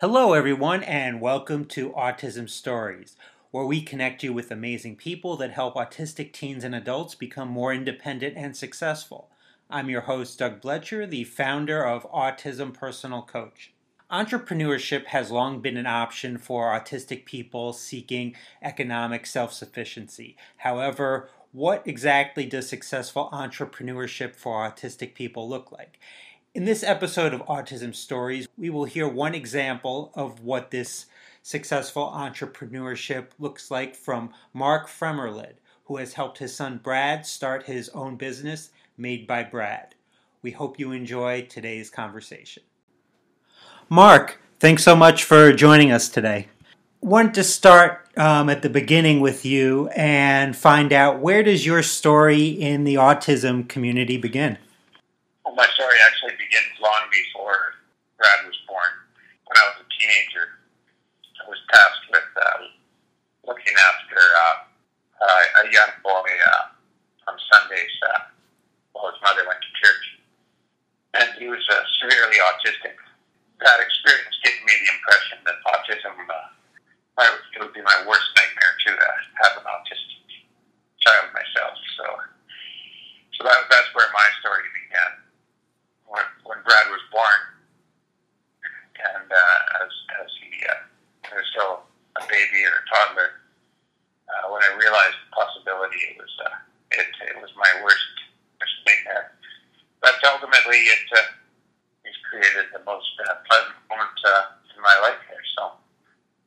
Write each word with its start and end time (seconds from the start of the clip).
Hello, 0.00 0.32
everyone, 0.32 0.84
and 0.84 1.20
welcome 1.20 1.64
to 1.64 1.90
Autism 1.90 2.48
Stories, 2.48 3.16
where 3.50 3.64
we 3.64 3.82
connect 3.82 4.22
you 4.22 4.32
with 4.32 4.52
amazing 4.52 4.94
people 4.94 5.36
that 5.38 5.50
help 5.50 5.74
autistic 5.74 6.32
teens 6.32 6.62
and 6.62 6.72
adults 6.72 7.16
become 7.16 7.48
more 7.48 7.74
independent 7.74 8.36
and 8.36 8.56
successful. 8.56 9.28
I'm 9.68 9.90
your 9.90 10.02
host, 10.02 10.38
Doug 10.38 10.60
Blecher, 10.60 11.04
the 11.04 11.24
founder 11.24 11.84
of 11.84 12.08
Autism 12.12 12.72
Personal 12.72 13.22
Coach. 13.22 13.72
Entrepreneurship 14.08 15.06
has 15.06 15.32
long 15.32 15.60
been 15.60 15.76
an 15.76 15.88
option 15.88 16.38
for 16.38 16.66
autistic 16.66 17.24
people 17.24 17.72
seeking 17.72 18.36
economic 18.62 19.26
self 19.26 19.52
sufficiency. 19.52 20.36
However, 20.58 21.28
what 21.50 21.82
exactly 21.84 22.46
does 22.46 22.68
successful 22.68 23.30
entrepreneurship 23.32 24.36
for 24.36 24.70
autistic 24.70 25.14
people 25.14 25.48
look 25.48 25.72
like? 25.72 25.98
In 26.58 26.64
this 26.64 26.82
episode 26.82 27.32
of 27.32 27.46
Autism 27.46 27.94
Stories, 27.94 28.48
we 28.56 28.68
will 28.68 28.84
hear 28.84 29.06
one 29.06 29.32
example 29.32 30.10
of 30.16 30.40
what 30.40 30.72
this 30.72 31.06
successful 31.40 32.12
entrepreneurship 32.12 33.26
looks 33.38 33.70
like 33.70 33.94
from 33.94 34.30
Mark 34.52 34.88
Fremerlid, 34.88 35.52
who 35.84 35.98
has 35.98 36.14
helped 36.14 36.38
his 36.38 36.52
son 36.52 36.80
Brad 36.82 37.24
start 37.24 37.66
his 37.66 37.90
own 37.90 38.16
business, 38.16 38.72
Made 38.96 39.24
by 39.24 39.44
Brad. 39.44 39.94
We 40.42 40.50
hope 40.50 40.80
you 40.80 40.90
enjoy 40.90 41.42
today's 41.42 41.90
conversation. 41.90 42.64
Mark, 43.88 44.40
thanks 44.58 44.82
so 44.82 44.96
much 44.96 45.22
for 45.22 45.52
joining 45.52 45.92
us 45.92 46.08
today. 46.08 46.48
Want 47.00 47.36
to 47.36 47.44
start 47.44 48.08
um, 48.16 48.50
at 48.50 48.62
the 48.62 48.68
beginning 48.68 49.20
with 49.20 49.44
you 49.44 49.90
and 49.90 50.56
find 50.56 50.92
out 50.92 51.20
where 51.20 51.44
does 51.44 51.64
your 51.64 51.84
story 51.84 52.48
in 52.48 52.82
the 52.82 52.96
autism 52.96 53.68
community 53.68 54.16
begin? 54.16 54.58
Well, 55.48 55.56
my 55.56 55.72
story 55.72 55.96
actually 56.04 56.36
begins 56.36 56.76
long 56.76 57.08
before 57.08 57.80
Brad 58.20 58.44
was 58.44 58.60
born. 58.68 58.92
When 59.48 59.56
I 59.56 59.64
was 59.72 59.80
a 59.80 59.88
teenager, 59.96 60.60
I 61.40 61.48
was 61.48 61.56
tasked 61.72 62.04
with 62.12 62.28
uh, 62.36 62.68
looking 63.48 63.72
after 63.72 64.20
uh, 64.20 64.56
uh, 65.24 65.64
a 65.64 65.72
young 65.72 65.88
boy 66.04 66.28
uh, 66.52 67.32
on 67.32 67.40
Sundays 67.48 67.96
uh, 68.12 68.28
while 68.92 69.08
his 69.08 69.16
mother 69.24 69.48
went 69.48 69.56
to 69.64 69.72
church. 69.80 70.04
And 71.16 71.28
he 71.40 71.48
was 71.48 71.64
uh, 71.64 71.80
severely 72.04 72.44
autistic. 72.52 73.00
That 73.64 73.80
experience 73.80 74.36
gave 74.44 74.60
me 74.68 74.76
the 74.84 74.88
impression 75.00 75.48
that 75.48 75.56
autism 75.64 76.28
uh, 76.28 76.52
my, 77.16 77.24
it 77.24 77.64
would 77.64 77.72
be 77.72 77.80
my 77.80 78.04
worst 78.04 78.28
nightmare 78.36 78.74
to 78.84 78.90
uh, 79.00 79.16
have 79.48 79.56
an 79.56 79.64
autistic 79.64 80.44
child 81.00 81.32
myself. 81.32 81.72
So, 81.96 82.04
so 83.32 83.48
that, 83.48 83.64
that's 83.72 83.88
where 83.96 84.12
my 84.12 84.28
story 84.44 84.68
began 84.76 85.24
when, 86.08 86.24
when 86.44 86.58
Brad 86.64 86.86
was 86.88 87.04
born, 87.12 87.40
and 88.98 89.28
uh, 89.30 89.84
as 89.84 89.92
as 90.24 90.30
he 90.40 90.50
uh, 90.66 91.36
was 91.36 91.46
still 91.52 91.84
a 92.16 92.24
baby 92.26 92.64
or 92.64 92.74
a 92.74 92.84
toddler, 92.88 93.30
uh, 94.26 94.50
when 94.50 94.62
I 94.64 94.74
realized 94.76 95.16
the 95.28 95.32
possibility, 95.36 96.00
it 96.12 96.16
was 96.18 96.32
uh, 96.44 96.56
it 96.92 97.08
it 97.32 97.36
was 97.40 97.52
my 97.56 97.70
worst 97.84 98.14
worst 98.60 98.76
nightmare. 98.88 99.32
But 100.00 100.16
ultimately, 100.24 100.80
it 100.88 101.06
uh, 101.12 101.28
it's 102.04 102.18
created 102.28 102.72
the 102.72 102.82
most 102.84 103.12
uh, 103.28 103.38
pleasant 103.46 103.76
moment 103.88 104.18
uh, 104.24 104.58
in 104.74 104.80
my 104.82 104.96
life 105.02 105.20
here. 105.28 105.44
So 105.56 105.76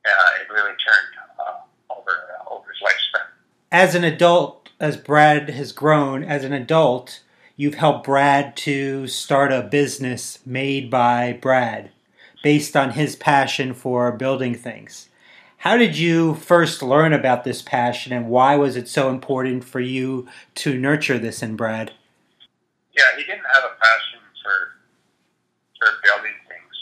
uh, 0.05 0.41
it 0.41 0.51
really 0.51 0.75
turned 0.81 1.13
uh, 1.39 1.93
over 1.93 2.11
uh, 2.11 2.53
over 2.53 2.67
his 2.69 2.81
lifespan. 2.81 3.27
As 3.71 3.95
an 3.95 4.03
adult, 4.03 4.69
as 4.79 4.97
Brad 4.97 5.49
has 5.49 5.71
grown, 5.71 6.23
as 6.23 6.43
an 6.43 6.53
adult 6.53 7.21
you've 7.55 7.75
helped 7.75 8.05
Brad 8.05 8.55
to 8.57 9.07
start 9.07 9.52
a 9.52 9.61
business 9.61 10.39
made 10.45 10.89
by 10.89 11.33
Brad 11.33 11.91
based 12.44 12.75
on 12.75 12.91
his 12.91 13.16
passion 13.16 13.73
for 13.73 14.11
building 14.11 14.55
things. 14.55 15.09
How 15.57 15.77
did 15.77 15.95
you 15.95 16.33
first 16.35 16.81
learn 16.81 17.13
about 17.13 17.44
this 17.44 17.61
passion 17.61 18.13
and 18.13 18.27
why 18.27 18.55
was 18.55 18.75
it 18.75 18.88
so 18.88 19.09
important 19.09 19.63
for 19.63 19.79
you 19.79 20.27
to 20.56 20.78
nurture 20.78 21.19
this 21.19 21.44
in 21.44 21.56
Brad? 21.56 21.91
Yeah, 22.97 23.03
he 23.16 23.23
didn't 23.23 23.45
have 23.53 23.63
a 23.66 23.75
passion 23.78 24.19
for 24.41 24.81
for 25.78 25.88
building 26.03 26.33
things. 26.50 26.75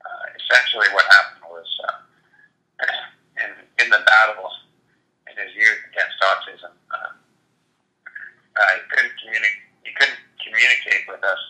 Uh, 0.00 0.24
essentially, 0.38 0.86
what 0.94 1.04
happened 1.06 1.50
was 1.50 1.66
uh, 1.88 2.86
in 3.42 3.50
in 3.84 3.90
the 3.90 4.02
battle 4.06 4.50
in 5.26 5.34
his 5.34 5.54
youth 5.56 5.82
against 5.90 6.14
autism, 6.22 6.70
uh. 6.94 7.10
He 8.54 8.80
couldn't 8.94 9.11
communicate 10.62 11.02
with 11.10 11.22
us, 11.26 11.42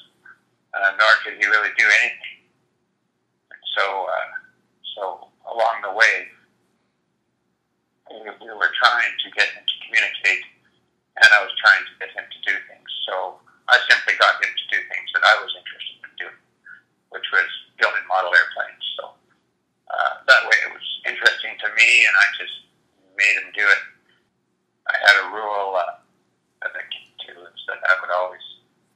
uh, 0.73 0.97
nor 0.97 1.12
could 1.21 1.37
he 1.37 1.45
really 1.45 1.69
do 1.77 1.84
anything. 1.84 2.49
So, 3.77 3.84
uh, 3.84 4.33
so 4.97 5.03
along 5.53 5.84
the 5.84 5.93
way, 5.93 6.33
we, 8.09 8.25
we 8.25 8.53
were 8.56 8.73
trying 8.81 9.12
to 9.12 9.28
get 9.37 9.53
him 9.53 9.65
to 9.69 9.77
communicate, 9.84 10.45
and 11.21 11.28
I 11.28 11.45
was 11.45 11.53
trying 11.61 11.84
to 11.84 11.95
get 12.00 12.11
him 12.17 12.25
to 12.25 12.39
do 12.41 12.56
things. 12.73 12.89
So 13.05 13.37
I 13.69 13.77
simply 13.84 14.17
got 14.17 14.41
him 14.41 14.49
to 14.49 14.67
do 14.73 14.81
things 14.81 15.09
that 15.12 15.25
I 15.29 15.34
was 15.44 15.53
interested 15.53 15.97
in 16.09 16.12
doing, 16.17 16.41
which 17.12 17.29
was 17.37 17.49
building 17.77 18.05
model 18.09 18.33
airplanes. 18.33 18.84
So 18.97 19.12
uh, 19.93 20.25
that 20.25 20.43
way, 20.49 20.56
it 20.69 20.73
was 20.73 20.89
interesting 21.05 21.53
to 21.61 21.69
me, 21.77 22.09
and 22.09 22.15
I 22.17 22.27
just 22.41 22.56
made 23.12 23.37
him 23.44 23.53
do 23.53 23.65
it. 23.69 23.83
I 24.89 24.97
had 25.05 25.17
a 25.21 25.27
rule. 25.37 25.77
Uh, 25.77 26.00
that 26.62 26.79
I 26.79 26.87
came 26.94 27.11
to 27.27 27.43
is 27.43 27.62
that 27.67 27.83
I 27.83 27.99
would 27.99 28.15
always 28.15 28.47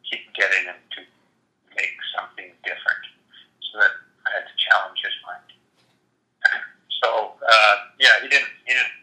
keep 0.07 0.23
getting 0.35 0.71
him 0.71 0.79
to 0.97 1.01
make 1.75 1.99
something 2.15 2.51
different 2.63 3.05
so 3.61 3.83
that 3.83 3.95
I 4.25 4.29
had 4.39 4.45
to 4.47 4.57
challenge 4.57 4.99
his 5.03 5.17
mind. 5.27 5.49
so, 7.03 7.35
uh, 7.43 7.75
yeah, 7.99 8.23
he 8.23 8.29
didn't, 8.31 8.51
he 8.65 8.73
didn't 8.73 8.97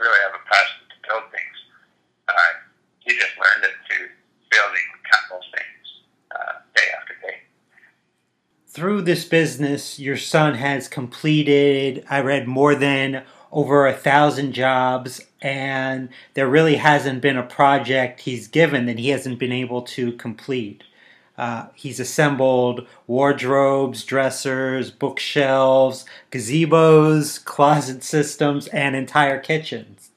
really 0.00 0.20
have 0.24 0.34
a 0.34 0.42
passion 0.48 0.82
to 0.88 0.96
build 1.04 1.24
things. 1.30 1.56
Uh, 2.26 2.52
he 3.04 3.12
just 3.16 3.36
learned 3.36 3.64
it 3.68 3.76
through 3.86 4.08
building 4.50 4.88
countless 5.04 5.46
things 5.52 5.86
uh, 6.32 6.52
day 6.74 6.88
after 6.96 7.14
day. 7.20 7.38
Through 8.68 8.97
this 9.08 9.24
business, 9.24 9.98
your 9.98 10.18
son 10.18 10.52
has 10.52 10.86
completed, 10.86 12.04
I 12.10 12.20
read, 12.20 12.46
more 12.46 12.74
than 12.74 13.24
over 13.50 13.86
a 13.86 13.94
thousand 13.94 14.52
jobs, 14.52 15.24
and 15.40 16.10
there 16.34 16.46
really 16.46 16.76
hasn't 16.76 17.22
been 17.22 17.38
a 17.38 17.42
project 17.42 18.20
he's 18.20 18.48
given 18.48 18.84
that 18.84 18.98
he 18.98 19.08
hasn't 19.08 19.38
been 19.38 19.50
able 19.50 19.80
to 19.80 20.12
complete. 20.12 20.84
Uh, 21.38 21.68
he's 21.74 21.98
assembled 21.98 22.86
wardrobes, 23.06 24.04
dressers, 24.04 24.90
bookshelves, 24.90 26.04
gazebos, 26.30 27.42
closet 27.42 28.04
systems, 28.04 28.66
and 28.66 28.94
entire 28.94 29.40
kitchens. 29.40 30.10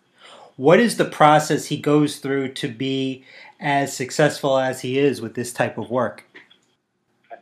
What 0.57 0.81
is 0.81 0.97
the 0.97 1.05
process 1.05 1.67
he 1.67 1.77
goes 1.77 2.17
through 2.17 2.49
to 2.55 2.67
be 2.67 3.23
as 3.57 3.95
successful 3.95 4.57
as 4.57 4.81
he 4.81 4.99
is 4.99 5.21
with 5.21 5.35
this 5.35 5.53
type 5.53 5.77
of 5.77 5.89
work? 5.89 6.25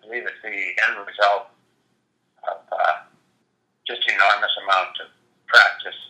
Believe 0.10 0.26
it's 0.26 0.42
the 0.42 0.50
end 0.90 1.06
result 1.06 1.54
of 2.50 2.66
uh, 2.74 2.96
just 3.86 4.02
enormous 4.10 4.56
amount 4.66 4.98
of 5.06 5.14
practice. 5.46 6.02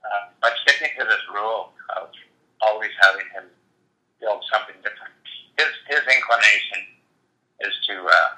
Uh, 0.00 0.32
by 0.40 0.48
sticking 0.64 0.88
to 0.96 1.04
this 1.04 1.20
rule 1.28 1.76
of 2.00 2.08
always 2.64 2.88
having 3.04 3.28
him 3.36 3.44
build 4.24 4.40
something 4.48 4.80
different, 4.80 5.12
his, 5.60 5.68
his 5.84 6.00
inclination 6.08 6.80
is 7.60 7.76
to 7.88 7.96
uh, 8.08 8.30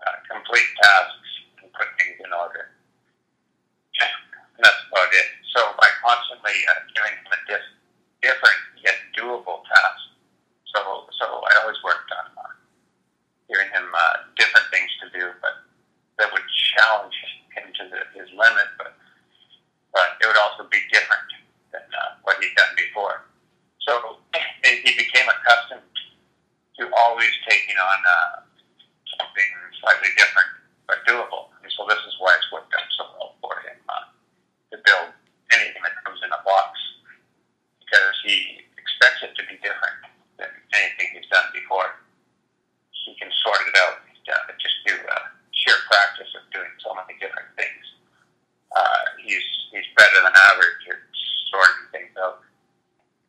uh, 0.00 0.16
complete 0.28 0.68
tasks 0.80 1.30
and 1.60 1.68
put 1.72 1.88
things 2.00 2.16
in 2.24 2.32
order. 2.32 2.72
And 4.00 4.62
that's 4.64 4.82
about 4.88 5.12
it. 5.12 5.28
So 5.52 5.60
by 5.76 5.88
constantly 6.00 6.56
uh, 6.72 6.80
giving 6.96 7.20
him 7.20 7.28
a 7.36 7.40
dis- 7.48 7.76
different 8.24 8.60
yet 8.80 8.96
doable 9.12 9.60
task, 9.68 10.00
so 10.72 11.08
so 11.20 11.26
I 11.44 11.52
always 11.64 11.76
worked 11.84 12.08
on 12.16 12.26
uh, 12.36 12.52
giving 13.48 13.68
him 13.72 13.86
uh, 13.88 14.28
different 14.36 14.68
things 14.72 14.88
to 15.04 15.06
do, 15.12 15.24
but 15.40 15.64
that 16.18 16.32
would 16.32 16.44
challenge 16.76 17.16
him 17.56 17.68
to 17.68 17.82
the, 17.88 18.00
his 18.16 18.28
limit, 18.36 18.68
but 18.76 18.96
but 19.92 20.16
it 20.20 20.26
would 20.26 20.40
also 20.40 20.64
be 20.72 20.80
different 20.92 21.28
than 21.72 21.84
uh, 21.84 22.16
what 22.24 22.40
he'd 22.40 22.56
done 22.56 22.72
before. 22.76 23.28
So 23.84 24.20
he 24.64 24.92
became 24.96 25.26
accustomed 25.28 25.84
to 26.78 26.88
always 26.96 27.34
taking 27.44 27.76
on 27.76 27.98
uh, 28.00 28.34
something 29.18 29.50
slightly 29.82 30.08
different 30.16 30.48
but 30.86 31.04
doable. 31.04 31.52
And 31.60 31.70
so 31.76 31.84
this 31.88 32.00
is 32.08 32.14
why 32.18 32.32
it's 32.38 32.48
worked 32.52 32.72
out 32.72 32.88
so 32.96 33.04
well 33.18 33.32
for 33.42 33.54
him 33.68 33.76
uh, 33.90 34.06
to 34.72 34.76
build 34.80 35.12
anything 35.52 35.82
that 35.84 35.96
comes 36.06 36.24
in 36.24 36.32
a 36.32 36.40
box 36.40 36.72
because 37.84 38.16
he 38.24 38.64
expects 38.80 39.20
it 39.28 39.36
to 39.36 39.44
be 39.44 39.60
different 39.60 39.98
than 40.40 40.48
anything 40.72 41.12
he's 41.12 41.28
done 41.28 41.52
before. 41.52 42.00
He 43.04 43.14
can 43.18 43.28
sort 43.44 43.60
it 43.66 43.76
out 43.76 43.98
uh, 44.32 44.52
just 44.58 44.74
through 44.86 45.02
uh, 45.10 45.26
sheer 45.52 45.76
practice 45.90 46.30
of 46.38 46.42
doing 46.54 46.70
so 46.80 46.94
many 46.94 47.18
different 47.18 47.50
things. 47.58 47.84
Uh, 48.72 49.02
he's 49.20 49.44
he's 49.70 49.88
better 49.96 50.18
than 50.24 50.32
average 50.32 50.82
at 50.88 51.00
sorting 51.50 51.86
things 51.92 52.14
out. 52.16 52.40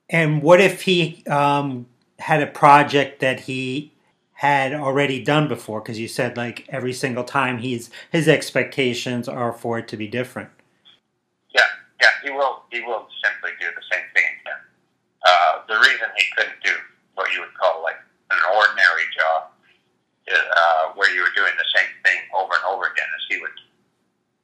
And 0.10 0.33
what 0.44 0.60
if 0.60 0.82
he 0.82 1.24
um, 1.28 1.88
had 2.20 2.44
a 2.44 2.48
project 2.48 3.22
that 3.22 3.40
he 3.42 3.94
had 4.34 4.74
already 4.74 5.24
done 5.24 5.48
before 5.48 5.80
because 5.80 5.98
you 5.98 6.08
said 6.08 6.36
like 6.36 6.68
every 6.68 6.92
single 6.92 7.24
time 7.24 7.60
he's 7.60 7.90
his 8.12 8.28
expectations 8.28 9.30
are 9.30 9.54
for 9.54 9.80
it 9.80 9.88
to 9.88 9.96
be 9.96 10.06
different. 10.06 10.50
Yeah, 11.56 11.64
yeah, 12.02 12.12
he 12.24 12.30
will. 12.30 12.64
He 12.72 12.82
will 12.82 13.08
simply 13.24 13.52
do 13.56 13.68
the 13.72 13.86
same 13.88 14.04
thing 14.14 14.28
again. 14.44 14.62
Uh, 15.24 15.64
the 15.72 15.80
reason 15.80 16.12
he 16.18 16.26
couldn't 16.36 16.60
do 16.62 16.76
what 17.16 17.32
you 17.32 17.40
would 17.40 17.56
call 17.56 17.82
like 17.82 17.96
an 18.32 18.40
ordinary 18.52 19.08
job, 19.16 19.48
uh, 20.28 20.92
where 21.00 21.08
you 21.16 21.22
were 21.22 21.36
doing 21.40 21.56
the 21.56 21.70
same 21.72 21.92
thing 22.04 22.20
over 22.36 22.52
and 22.52 22.68
over 22.68 22.92
again, 22.92 23.08
is 23.16 23.24
he 23.32 23.40
would 23.40 23.58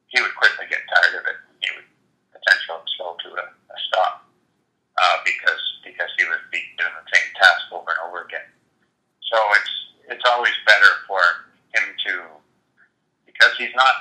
he 0.07 0.21
would 0.21 0.35
quickly 0.39 0.63
get 0.71 0.79
tired 0.95 1.19
of 1.19 1.27
it. 1.27 1.37
He 1.59 1.75
would 1.75 1.89
potentially 2.31 2.87
slow 2.95 3.19
to 3.19 3.29
a, 3.35 3.45
a 3.51 3.77
stop 3.91 4.28
uh, 4.99 5.17
because 5.23 5.63
because 5.87 6.11
he 6.19 6.27
would 6.27 6.43
be 6.51 6.59
doing 6.75 6.91
the 6.91 7.07
same 7.07 7.29
task 7.39 7.71
over 7.71 7.87
and 7.87 8.01
over 8.03 8.27
again. 8.27 8.47
So 9.31 9.37
it's 9.55 9.73
it's 10.11 10.25
always 10.27 10.53
better 10.67 10.91
for 11.07 11.21
him 11.71 11.85
to 12.07 12.13
because 13.25 13.53
he's 13.55 13.73
not 13.75 13.95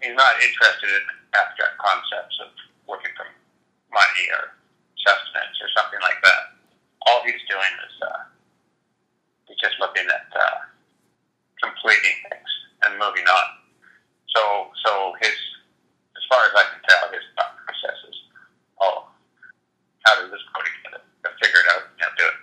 he's 0.00 0.16
not 0.16 0.40
interested 0.40 0.88
in 0.88 1.04
abstract 1.36 1.76
concepts 1.76 2.36
of 2.40 2.50
working 2.88 3.12
for 3.12 3.28
money 3.92 4.26
or 4.40 4.56
sustenance 5.04 5.56
or 5.60 5.68
something 5.76 6.00
like 6.00 6.20
that. 6.24 6.56
All 7.06 7.20
he's 7.28 7.42
doing 7.44 7.74
is 7.84 7.94
uh, 8.00 8.22
he's 9.46 9.60
just 9.60 9.76
looking 9.80 10.08
at 10.08 10.28
uh, 10.32 10.58
completing 11.60 12.16
things 12.32 12.50
and 12.88 12.96
moving 12.96 13.28
on. 13.28 13.48
So 14.32 14.72
so 14.80 15.12
his 15.20 15.36
as 16.16 16.24
far 16.32 16.40
as 16.48 16.54
I 16.56 16.64
can 16.72 16.80
tell, 16.88 17.04
his 17.12 17.26
thought 17.36 17.52
process 17.60 17.98
is, 18.08 18.16
oh, 18.80 19.04
how 20.08 20.14
does 20.20 20.32
this 20.32 20.40
go 20.56 20.60
together? 20.64 21.04
Figure 21.42 21.60
it 21.60 21.68
out 21.76 21.84
and 21.92 22.12
do 22.16 22.24
it. 22.24 22.38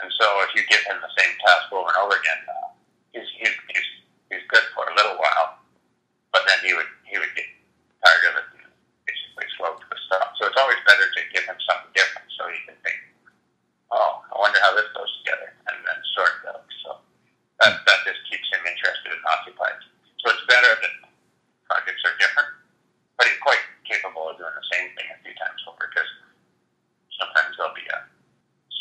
And 0.00 0.08
so 0.16 0.24
if 0.48 0.56
you 0.56 0.64
give 0.72 0.80
him 0.88 0.96
the 1.04 1.12
same 1.20 1.32
task 1.44 1.68
over 1.68 1.84
and 1.84 1.98
over 2.00 2.16
again, 2.16 2.40
uh, 2.48 2.72
he's, 3.12 3.28
he's, 3.36 3.52
he's, 3.68 3.88
he's 4.32 4.44
good 4.48 4.64
for 4.72 4.88
a 4.88 4.94
little 4.96 5.20
while, 5.20 5.60
but 6.32 6.48
then 6.48 6.56
he 6.64 6.72
would, 6.72 6.88
he 7.04 7.20
would 7.20 7.32
get 7.36 7.44
tired 8.00 8.24
of 8.32 8.34
it 8.40 8.46
and 8.56 8.72
basically 9.04 9.48
slow 9.60 9.76
to 9.76 9.84
a 9.84 9.98
stop. 10.08 10.32
So 10.40 10.48
it's 10.48 10.56
always 10.56 10.80
better 10.88 11.04
to 11.04 11.20
give 11.36 11.44
him 11.44 11.60
something 11.68 11.92
different 11.92 12.28
so 12.32 12.48
he 12.48 12.56
can 12.64 12.76
think, 12.80 12.96
oh, 13.92 14.24
I 14.32 14.34
wonder 14.40 14.56
how 14.64 14.72
this 14.72 14.88
goes 14.96 15.12
together, 15.20 15.52
and 15.68 15.76
then 15.84 15.98
sort 16.16 16.32
it 16.40 16.44
out. 16.56 16.64
So 16.88 16.90
that, 17.60 17.84
that 17.84 18.00
just 18.08 18.24
keeps 18.32 18.48
him 18.48 18.64
interested 18.64 19.12
and 19.12 19.24
occupied. 19.28 19.76
So 20.24 20.32
it's 20.32 20.44
better 20.48 20.72
that 20.72 20.94
projects 21.68 22.04
are 22.08 22.16
different, 22.16 22.52
but 23.20 23.28
he's 23.28 23.42
quite 23.44 23.60
capable 23.92 24.32
of 24.32 24.40
doing 24.40 24.56
the 24.56 24.68
same 24.72 24.88
thing 24.96 25.08
a 25.12 25.18
few 25.20 25.36
times 25.36 25.60
over 25.68 25.84
because 25.84 26.08
sometimes 27.20 27.52
there'll 27.56 27.76
be 27.76 27.86
a 27.92 28.00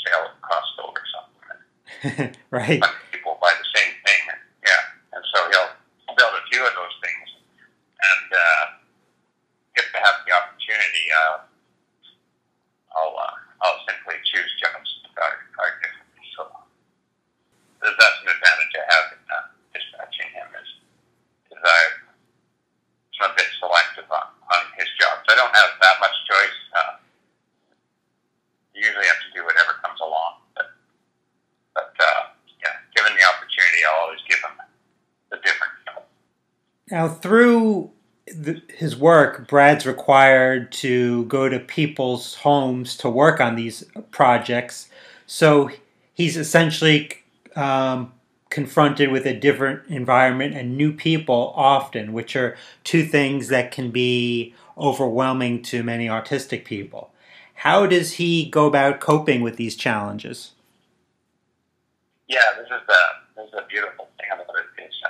sale 0.07 0.31
at 0.31 0.35
Costco 0.39 0.83
or 0.91 1.05
something. 1.11 1.59
right. 2.49 2.81
People 3.11 3.37
buy 3.43 3.53
the 3.53 3.69
same 3.75 3.93
thing. 4.01 4.21
And, 4.31 4.41
yeah. 4.63 5.15
And 5.17 5.23
so 5.29 5.37
he'll 5.51 5.71
build 6.15 6.33
a 6.35 6.43
few 6.49 6.63
of 6.63 6.73
those 6.73 6.95
things. 7.03 7.27
And 8.01 8.27
uh, 8.31 8.63
if 9.77 9.85
they 9.91 10.01
have 10.01 10.17
the 10.25 10.31
opportunity, 10.33 11.05
uh, 11.11 11.35
I'll, 12.97 13.15
uh, 13.15 13.35
I'll 13.61 13.81
simply 13.85 14.17
choose 14.25 14.49
jobs 14.57 14.89
that 15.05 15.21
are, 15.21 15.37
are 15.61 15.73
different. 15.83 16.09
So 16.33 16.41
that's 17.83 18.19
an 18.23 18.29
advantage 18.31 18.73
I 18.73 18.85
have 18.89 19.05
in 19.13 19.21
uh, 19.29 19.45
dispatching 19.75 20.29
him 20.33 20.47
is, 20.57 20.69
is 21.53 21.61
I'm 23.21 23.29
a 23.29 23.37
bit 23.37 23.45
selective 23.61 24.09
on, 24.09 24.27
on 24.49 24.61
his 24.81 24.89
jobs. 24.97 25.21
I 25.29 25.37
don't 25.37 25.53
have 25.53 25.71
that 25.77 25.97
much 26.01 26.15
choice. 26.25 26.57
Uh, 26.73 26.93
you 28.73 28.87
usually 28.87 29.05
have 29.05 29.21
to 29.21 29.31
do 29.37 29.45
whatever 29.45 29.77
comes 29.85 30.01
along. 30.01 30.41
But, 30.57 30.73
but 31.77 31.93
uh, 31.93 32.33
yeah, 32.65 32.81
given 32.97 33.13
the 33.13 33.25
opportunity, 33.29 33.85
I'll 33.85 34.09
always 34.09 34.23
give 34.25 34.41
him 34.41 34.57
the 35.29 35.37
different 35.45 35.73
job. 35.85 36.01
Now, 36.91 37.07
through 37.07 37.89
the, 38.27 38.61
his 38.77 38.97
work, 38.97 39.47
Brad's 39.47 39.85
required 39.85 40.71
to 40.73 41.25
go 41.25 41.47
to 41.47 41.59
people's 41.59 42.35
homes 42.35 42.97
to 42.97 43.09
work 43.09 43.39
on 43.39 43.55
these 43.55 43.85
projects. 44.11 44.89
So 45.25 45.71
he's 46.13 46.35
essentially 46.35 47.09
um, 47.55 48.11
confronted 48.49 49.09
with 49.11 49.25
a 49.25 49.33
different 49.33 49.87
environment 49.87 50.53
and 50.53 50.77
new 50.77 50.91
people 50.91 51.53
often, 51.55 52.11
which 52.11 52.35
are 52.35 52.57
two 52.83 53.05
things 53.05 53.47
that 53.47 53.71
can 53.71 53.89
be 53.89 54.53
overwhelming 54.77 55.61
to 55.63 55.83
many 55.83 56.07
autistic 56.07 56.65
people. 56.65 57.11
How 57.53 57.85
does 57.85 58.13
he 58.13 58.49
go 58.49 58.65
about 58.65 58.99
coping 58.99 59.41
with 59.41 59.55
these 59.55 59.75
challenges? 59.75 60.51
Yeah, 62.27 62.39
this 62.57 62.65
is 62.65 62.81
the 62.87 63.01
this 63.35 63.47
is 63.47 63.53
a 63.53 63.65
beautiful 63.67 64.09
thing 64.17 64.29
about 64.33 64.47
it 64.55 64.83
is 64.83 64.93
uh, 65.05 65.09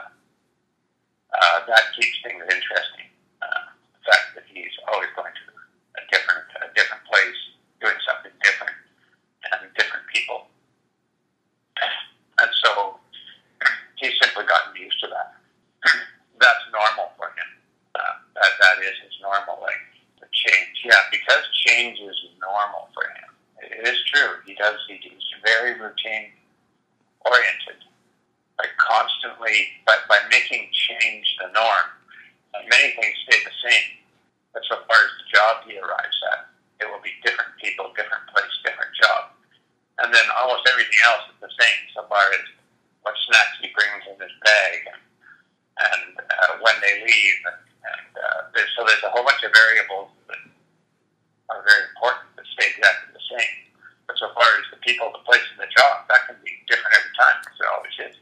uh, 1.41 1.50
that 1.67 1.83
keeps 1.97 2.17
things 2.23 2.41
interesting. 2.41 3.07
Uh, 3.41 3.73
the 3.97 4.01
fact 4.05 4.35
that 4.35 4.45
he's 4.47 4.73
always 4.91 5.09
going 5.15 5.33
to 5.33 5.45
a 5.97 6.01
different 6.09 6.47
a 6.61 6.69
different 6.73 7.03
place, 7.05 7.39
doing 7.81 7.97
something 8.05 8.31
different, 8.43 8.77
and 9.51 9.67
different 9.75 10.05
people, 10.13 10.47
and 12.41 12.51
so 12.63 12.97
he's 13.97 14.13
simply 14.21 14.45
gotten 14.45 14.73
used 14.77 14.99
to 15.01 15.07
that. 15.09 15.35
That's 16.39 16.65
normal 16.73 17.13
for 17.17 17.29
him. 17.37 17.49
Uh, 17.93 18.13
that 18.39 18.51
that 18.61 18.75
is 18.81 18.95
his 19.05 19.15
normal 19.21 19.59
like 19.61 19.81
the 20.19 20.27
change. 20.31 20.81
Yeah, 20.85 20.97
because 21.11 21.43
change 21.67 21.99
is 21.99 22.17
normal 22.41 22.89
for 22.93 23.05
him. 23.05 23.29
It 23.61 23.87
is 23.87 23.99
true. 24.09 24.41
He 24.45 24.55
does. 24.55 24.77
He, 24.87 24.97
he's 24.97 25.21
very 25.45 25.77
routine 25.79 26.33
oriented. 27.25 27.81
By 28.57 28.65
constantly, 28.77 29.81
by, 29.85 29.97
by 30.09 30.19
making 30.29 30.69
change 30.73 31.25
the 31.41 31.49
norm, 31.53 31.87
uh, 32.53 32.61
many 32.69 32.93
things 32.93 33.15
stay 33.25 33.39
the 33.41 33.55
same. 33.69 33.89
But 34.53 34.61
so 34.69 34.81
far 34.85 34.97
as 34.97 35.11
the 35.21 35.27
job 35.31 35.53
he 35.65 35.77
arrives 35.77 36.19
at, 36.33 36.51
it 36.81 36.85
will 36.89 37.01
be 37.01 37.13
different 37.23 37.53
people, 37.61 37.93
different 37.95 38.25
place, 38.29 38.51
different 38.65 38.91
job. 39.01 39.31
And 40.03 40.13
then 40.13 40.25
almost 40.41 40.67
everything 40.67 40.97
else 41.05 41.29
is 41.31 41.39
the 41.41 41.53
same 41.53 41.81
so 41.93 42.05
far 42.09 42.21
as 42.33 42.45
what 43.01 43.15
snacks 43.29 43.57
he 43.61 43.69
brings 43.73 44.03
in 44.09 44.17
his 44.19 44.33
bag 44.43 44.77
and, 44.93 45.01
and 45.79 46.11
uh, 46.19 46.51
when 46.61 46.75
they 46.81 47.01
leave. 47.05 47.39
And, 47.47 47.61
and 47.81 48.11
uh, 48.17 48.39
there's, 48.53 48.70
so 48.81 48.89
there's 48.89 49.05
a 49.05 49.13
whole 49.13 49.21
bunch 49.21 49.45
of 49.45 49.53
variables 49.53 50.09
that 50.25 50.41
are 51.53 51.61
very 51.61 51.85
important 51.93 52.33
that 52.33 52.49
stay 52.49 52.65
exactly 52.73 53.13
the 53.13 53.21
same. 53.29 53.53
But 54.09 54.17
so 54.17 54.33
far 54.33 54.49
as 54.57 54.65
the 54.73 54.81
people, 54.81 55.13
the 55.13 55.21
place, 55.21 55.45
and 55.53 55.61
the 55.61 55.69
job, 55.69 56.09
that 56.09 56.25
can 56.25 56.41
be 56.41 56.49
different 56.65 56.89
every 56.97 57.13
time 57.13 57.37
because 57.45 57.61
it 57.61 57.69
always 57.69 57.93
is. 58.09 58.17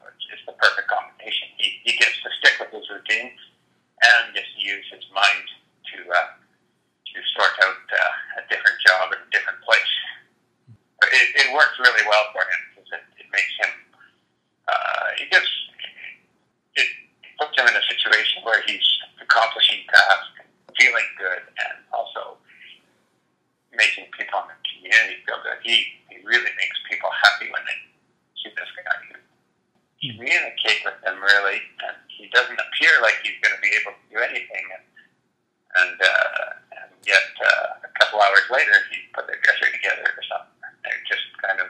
So 0.00 0.08
it's, 0.08 0.24
it's 0.32 0.44
the 0.48 0.56
perfect 0.56 0.88
combination. 0.88 1.52
He, 1.60 1.84
he 1.84 2.00
gets 2.00 2.16
to 2.24 2.32
stick 2.40 2.56
with 2.64 2.72
his 2.72 2.88
routine 2.88 3.28
and 3.28 4.32
gets 4.32 4.48
to 4.56 4.60
use 4.64 4.88
his 4.88 5.04
mind 5.12 5.44
to 5.92 5.96
uh, 6.08 6.32
to 6.40 7.16
sort 7.36 7.52
out 7.60 7.84
uh, 7.84 8.40
a 8.40 8.42
different 8.48 8.80
job 8.88 9.12
in 9.12 9.20
a 9.20 9.28
different 9.36 9.60
place. 9.68 9.92
But 10.96 11.12
it, 11.12 11.44
it 11.44 11.52
works 11.52 11.76
really 11.76 12.08
well 12.08 12.24
for 12.32 12.40
him 12.40 12.60
because 12.72 12.88
it, 12.88 13.04
it 13.20 13.28
makes 13.28 13.52
him. 13.60 13.72
Uh, 14.64 15.12
he 15.20 15.28
gets 15.28 15.52
it 16.72 16.88
puts 17.36 17.52
him 17.52 17.68
in 17.68 17.76
a 17.76 17.84
situation 17.84 18.40
where 18.48 18.64
he's 18.64 18.88
accomplishing 19.34 19.82
tasks, 19.90 20.46
feeling 20.78 21.08
good, 21.18 21.42
and 21.42 21.76
also 21.90 22.38
making 23.74 24.06
people 24.14 24.38
in 24.46 24.54
the 24.54 24.60
community 24.62 25.18
feel 25.26 25.40
good. 25.42 25.58
He, 25.66 25.90
he 26.12 26.22
really 26.22 26.52
makes 26.54 26.78
people 26.86 27.10
happy 27.10 27.50
when 27.50 27.64
they 27.66 27.78
see 28.38 28.54
this 28.54 28.70
guy 28.78 28.94
who 29.10 29.18
communicate 30.14 30.86
with 30.86 30.98
them 31.02 31.18
really, 31.18 31.58
and 31.82 31.96
he 32.12 32.30
doesn't 32.30 32.60
appear 32.60 32.92
like 33.02 33.18
he's 33.26 33.38
going 33.42 33.56
to 33.56 33.62
be 33.64 33.72
able 33.74 33.96
to 33.96 34.04
do 34.12 34.18
anything, 34.22 34.66
and 34.70 34.84
and, 35.74 35.98
uh, 35.98 36.86
and 36.86 36.90
yet 37.02 37.34
uh, 37.42 37.82
a 37.82 37.90
later 38.64 38.80
he 38.90 38.98
put 39.14 39.26
their 39.26 39.36
dresser 39.42 39.72
together 39.72 40.02
or 40.02 40.22
something. 40.30 40.50
They're 40.84 40.92
just 41.08 41.22
kind 41.42 41.60
of 41.60 41.66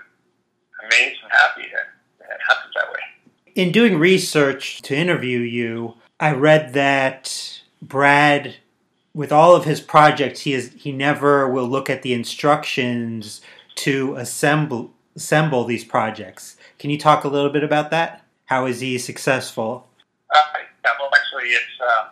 amazed 0.86 1.18
and 1.22 1.32
happy 1.32 1.62
that, 1.72 1.88
that 2.20 2.34
it 2.34 2.40
happens 2.48 2.74
that 2.74 2.90
way. 2.90 3.00
In 3.54 3.72
doing 3.72 3.98
research 3.98 4.82
to 4.82 4.96
interview 4.96 5.38
you, 5.38 5.94
I 6.18 6.32
read 6.32 6.72
that 6.74 7.60
Brad 7.80 8.56
with 9.14 9.30
all 9.30 9.54
of 9.54 9.64
his 9.64 9.80
projects, 9.80 10.40
he 10.40 10.52
is 10.54 10.72
he 10.76 10.90
never 10.90 11.48
will 11.48 11.68
look 11.68 11.88
at 11.88 12.02
the 12.02 12.12
instructions 12.12 13.40
to 13.76 14.16
assemble 14.16 14.92
assemble 15.14 15.64
these 15.64 15.84
projects. 15.84 16.56
Can 16.78 16.90
you 16.90 16.98
talk 16.98 17.22
a 17.22 17.28
little 17.28 17.50
bit 17.50 17.62
about 17.62 17.90
that? 17.90 18.24
How 18.46 18.66
is 18.66 18.80
he 18.80 18.98
successful? 18.98 19.86
Uh, 20.34 20.40
yeah, 20.84 20.90
well, 20.98 21.10
actually, 21.14 21.50
it's 21.50 21.80
uh, 21.80 22.08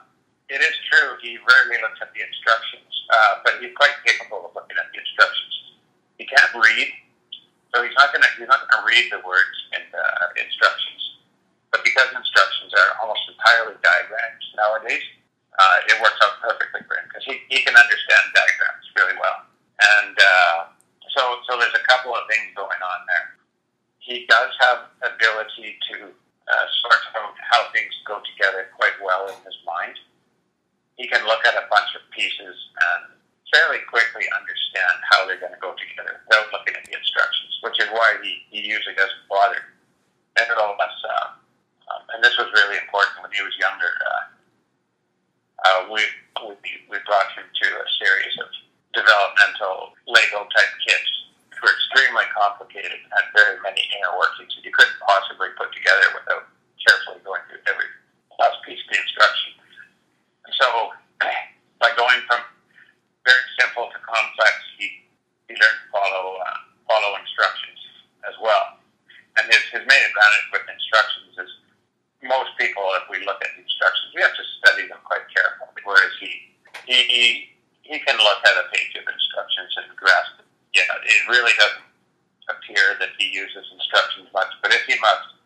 it 0.49 0.61
is 0.61 0.75
true. 0.91 1.17
He 1.21 1.37
rarely 1.39 1.83
looks 1.83 1.99
at 2.01 2.12
the 2.15 2.21
instructions, 2.23 2.92
uh, 3.12 3.45
but 3.45 3.61
he's 3.61 3.76
quite 3.76 3.92
capable 4.09 4.49
of 4.49 4.57
looking 4.57 4.76
at 4.81 4.88
the 4.90 4.99
instructions. 4.99 5.54
He 6.16 6.25
can't 6.25 6.52
read, 6.57 6.88
so 7.75 7.85
he's 7.85 7.95
not 7.95 8.12
gonna 8.12 8.28
he's 8.40 8.49
not 8.49 8.64
gonna 8.64 8.87
read 8.88 9.12
the 9.12 9.21
words 9.23 9.57
in 9.76 9.85
the 9.92 10.04
instructions. 10.40 11.21
But 11.71 11.85
because 11.85 12.09
instructions 12.12 12.73
are 12.73 13.00
almost 13.04 13.25
entirely 13.33 13.76
diagrams 13.81 14.45
nowadays, 14.57 15.04
uh, 15.57 15.88
it 15.88 15.97
works 16.00 16.21
out 16.25 16.40
perfectly 16.40 16.81
for 16.88 16.97
him 17.00 17.09
because 17.09 17.25
he, 17.25 17.40
he 17.49 17.64
can 17.64 17.76
understand 17.76 18.25
diagrams 18.37 18.85
really 18.97 19.16
well. 19.21 19.49
And 20.00 20.16
uh, 20.16 20.59
so, 21.16 21.23
so 21.49 21.57
there's 21.61 21.76
a 21.76 21.85
couple 21.88 22.12
of 22.12 22.25
things 22.28 22.52
going 22.57 22.81
on 22.81 23.00
there. 23.09 23.26
he 24.02 24.26
does 24.28 24.50
have 24.61 24.90
ability 25.02 25.78
to 25.90 26.11
uh, 26.11 26.66
sort 26.83 27.02
out 27.16 27.35
how 27.38 27.71
things 27.73 27.92
go 28.07 28.21
together 28.35 28.69
quite 28.76 28.97
well 29.02 29.28
in 29.28 29.38
his 29.47 29.57
mind. 29.64 29.95
He 30.97 31.09
can 31.09 31.25
look 31.25 31.45
at 31.45 31.57
a 31.57 31.67
bunch 31.73 31.91
of 31.97 32.03
pieces 32.13 32.55
and 32.55 33.17
fairly 33.53 33.85
quickly 33.89 34.25
understand 34.33 34.97
how 35.13 35.29
they're 35.29 35.41
going 35.41 35.53
to 35.53 35.61
go 35.61 35.77
together 35.77 36.25
without 36.25 36.49
looking 36.53 36.73
at 36.77 36.85
the 36.89 36.97
instructions, 36.97 37.53
which 37.61 37.77
is 37.81 37.89
why 37.93 38.17
he, 38.25 38.45
he 38.49 38.65
usually 38.65 38.97
doesn't 38.97 39.25
bother. 39.29 39.61
And 40.41 40.49
it 40.49 40.57
all 40.57 40.73
us, 40.73 40.97
uh, 41.05 41.29
um, 41.93 42.03
and 42.17 42.25
this 42.25 42.33
was 42.41 42.49
really 42.57 42.81
important 42.81 43.21
when 43.21 43.33
he 43.37 43.45
was 43.45 43.53
younger. 43.61 43.93
Uh, 43.93 44.23
uh, 45.63 45.81
we, 45.93 46.01
we 46.49 46.57
we 46.89 46.97
brought 47.05 47.29
him 47.37 47.45
to 47.45 47.67
a 47.69 47.87
series 48.01 48.35
of 48.41 48.49
developmental 48.97 49.93
Lego 50.09 50.49
type 50.49 50.73
kits 50.89 51.13
which 51.49 51.61
were 51.61 51.73
extremely 51.73 52.25
complicated 52.33 52.97
and 52.97 53.13
had 53.13 53.29
very 53.37 53.61
many 53.61 53.85
inner 53.95 54.13
workings 54.17 54.53
that 54.57 54.65
you 54.65 54.73
couldn't 54.73 54.97
possibly 55.05 55.53
put 55.61 55.71
together 55.77 56.09
without 56.17 56.49
carefully 56.81 57.21
going 57.23 57.45
through 57.47 57.63
every 57.69 57.89
last 58.41 58.59
piece 58.65 58.81
of 58.81 58.89
the 58.91 58.99
instruction. 58.99 59.52
So, 60.61 60.93
by 61.81 61.91
going 61.97 62.21
from 62.29 62.41
very 63.25 63.47
simple 63.59 63.89
to 63.91 63.99
complex, 64.03 64.55
he, 64.79 65.07
he 65.49 65.55
learned 65.55 65.81
to 65.83 65.89
follow 65.91 66.39
uh, 66.39 66.59
follow 66.89 67.17
instructions 67.19 67.81
as 68.29 68.37
well. 68.43 68.79
And 69.41 69.49
his, 69.49 69.65
his 69.73 69.85
main 69.89 70.03
advantage 70.05 70.49
with 70.53 70.65
instructions 70.69 71.33
is 71.41 71.51
most 72.23 72.53
people, 72.61 72.85
if 73.01 73.09
we 73.09 73.25
look 73.25 73.41
at 73.41 73.51
the 73.57 73.65
instructions, 73.65 74.13
we 74.15 74.21
have 74.23 74.37
to 74.37 74.45
study 74.61 74.85
them 74.87 75.01
quite 75.03 75.25
carefully. 75.33 75.83
Whereas 75.83 76.13
he 76.21 76.53
he 76.87 77.01
he 77.83 77.97
can 78.05 78.17
look 78.21 78.41
at 78.47 78.55
a 78.57 78.67
page 78.71 78.95
of 78.99 79.05
instructions 79.09 79.73
and 79.83 79.91
grasp 79.97 80.43
yeah, 80.73 80.89
it 81.05 81.29
really 81.29 81.53
doesn't 81.61 81.89
appear 82.49 82.97
that 82.99 83.13
he 83.21 83.29
uses 83.29 83.65
instructions 83.77 84.29
much. 84.33 84.49
But 84.65 84.73
if 84.73 84.85
he 84.89 84.97
must, 85.01 85.37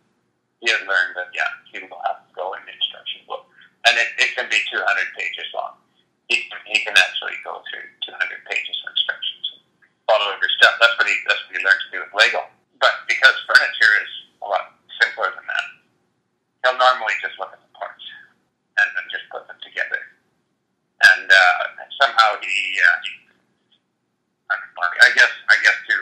he 0.62 0.70
has 0.70 0.80
learned 0.86 1.18
that 1.18 1.34
yeah, 1.34 1.50
he 1.70 1.82
will 1.82 2.00
have 2.06 2.22
to 2.22 2.30
go 2.34 2.54
in 2.54 2.62
the 2.62 2.74
instruction 2.74 3.26
book, 3.26 3.46
and 4.46 4.54
can 4.54 4.62
be 4.62 4.70
200 4.70 5.18
pages 5.18 5.50
long. 5.50 5.74
He 6.30 6.46
can, 6.46 6.58
he 6.70 6.78
can 6.86 6.94
actually 6.94 7.34
go 7.42 7.62
through 7.66 7.86
200 8.06 8.14
pages 8.46 8.74
of 8.86 8.94
instructions, 8.94 9.46
follow 10.06 10.30
every 10.34 10.50
step. 10.58 10.78
That's 10.78 10.94
what 10.98 11.06
he 11.06 11.14
that's 11.26 11.42
what 11.46 11.52
he 11.58 11.60
learned 11.62 11.82
to 11.82 11.90
do 11.90 11.98
with 12.06 12.14
Lego. 12.14 12.46
But 12.78 12.94
because 13.10 13.34
furniture 13.46 13.94
is 14.06 14.12
a 14.42 14.46
lot 14.46 14.74
simpler 15.02 15.30
than 15.34 15.46
that, 15.46 15.66
he'll 16.62 16.78
normally 16.78 17.14
just 17.22 17.38
look 17.38 17.50
at 17.54 17.62
the 17.62 17.72
parts 17.74 18.02
and 18.78 18.86
then 18.94 19.06
just 19.10 19.26
put 19.30 19.46
them 19.50 19.58
together. 19.62 20.02
And 21.14 21.26
uh, 21.30 21.62
somehow 22.02 22.38
he, 22.42 22.54
uh, 22.78 22.96
he 23.02 23.10
I 24.50 25.10
guess 25.14 25.32
I 25.50 25.56
guess 25.62 25.78
to 25.90 25.96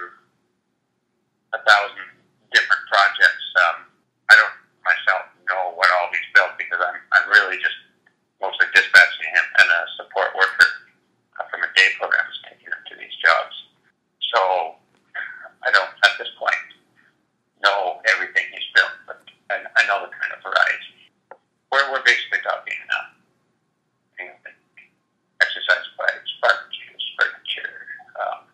a 1.57 1.61
thousand 1.65 2.09
different 2.53 2.85
projects. 2.89 3.45
Um, 3.61 3.77
I 4.29 4.35
don't 4.41 4.57
myself 4.85 5.33
know 5.49 5.77
what 5.77 5.89
all 6.01 6.09
he's 6.13 6.29
built 6.33 6.57
because 6.57 6.81
I'm 6.81 6.99
I'm 7.13 7.27
really 7.29 7.61
just 7.61 7.77
mostly 8.45 8.69
dispatching 8.77 9.31
him 9.33 9.47
and 9.65 9.69
a 9.73 9.81
support 9.97 10.37
worker 10.37 10.69
uh, 11.41 11.49
from 11.49 11.65
a 11.65 11.71
day 11.73 11.89
program 11.97 12.29
is 12.29 12.39
taking 12.45 12.69
him 12.69 12.83
to 12.93 12.95
these 13.01 13.17
jobs. 13.25 13.57
So 14.35 14.41
I 15.65 15.73
don't 15.73 15.89
at 16.05 16.15
this 16.21 16.29
point 16.37 16.69
know 17.65 18.05
everything 18.12 18.45
he's 18.53 18.69
built, 18.77 18.93
but 19.09 19.25
I, 19.49 19.65
I 19.65 19.83
know 19.89 20.05
the 20.05 20.12
kind 20.12 20.33
of 20.37 20.45
variety. 20.45 21.09
We're 21.73 21.89
we're 21.89 22.05
basically 22.05 22.45
talking 22.45 22.77
uh, 22.93 23.09
you 24.21 24.29
know, 24.29 24.37
exercise 25.41 25.89
bikes, 25.97 26.33
barbecues, 26.45 27.05
furniture. 27.17 27.81
Um, 28.21 28.45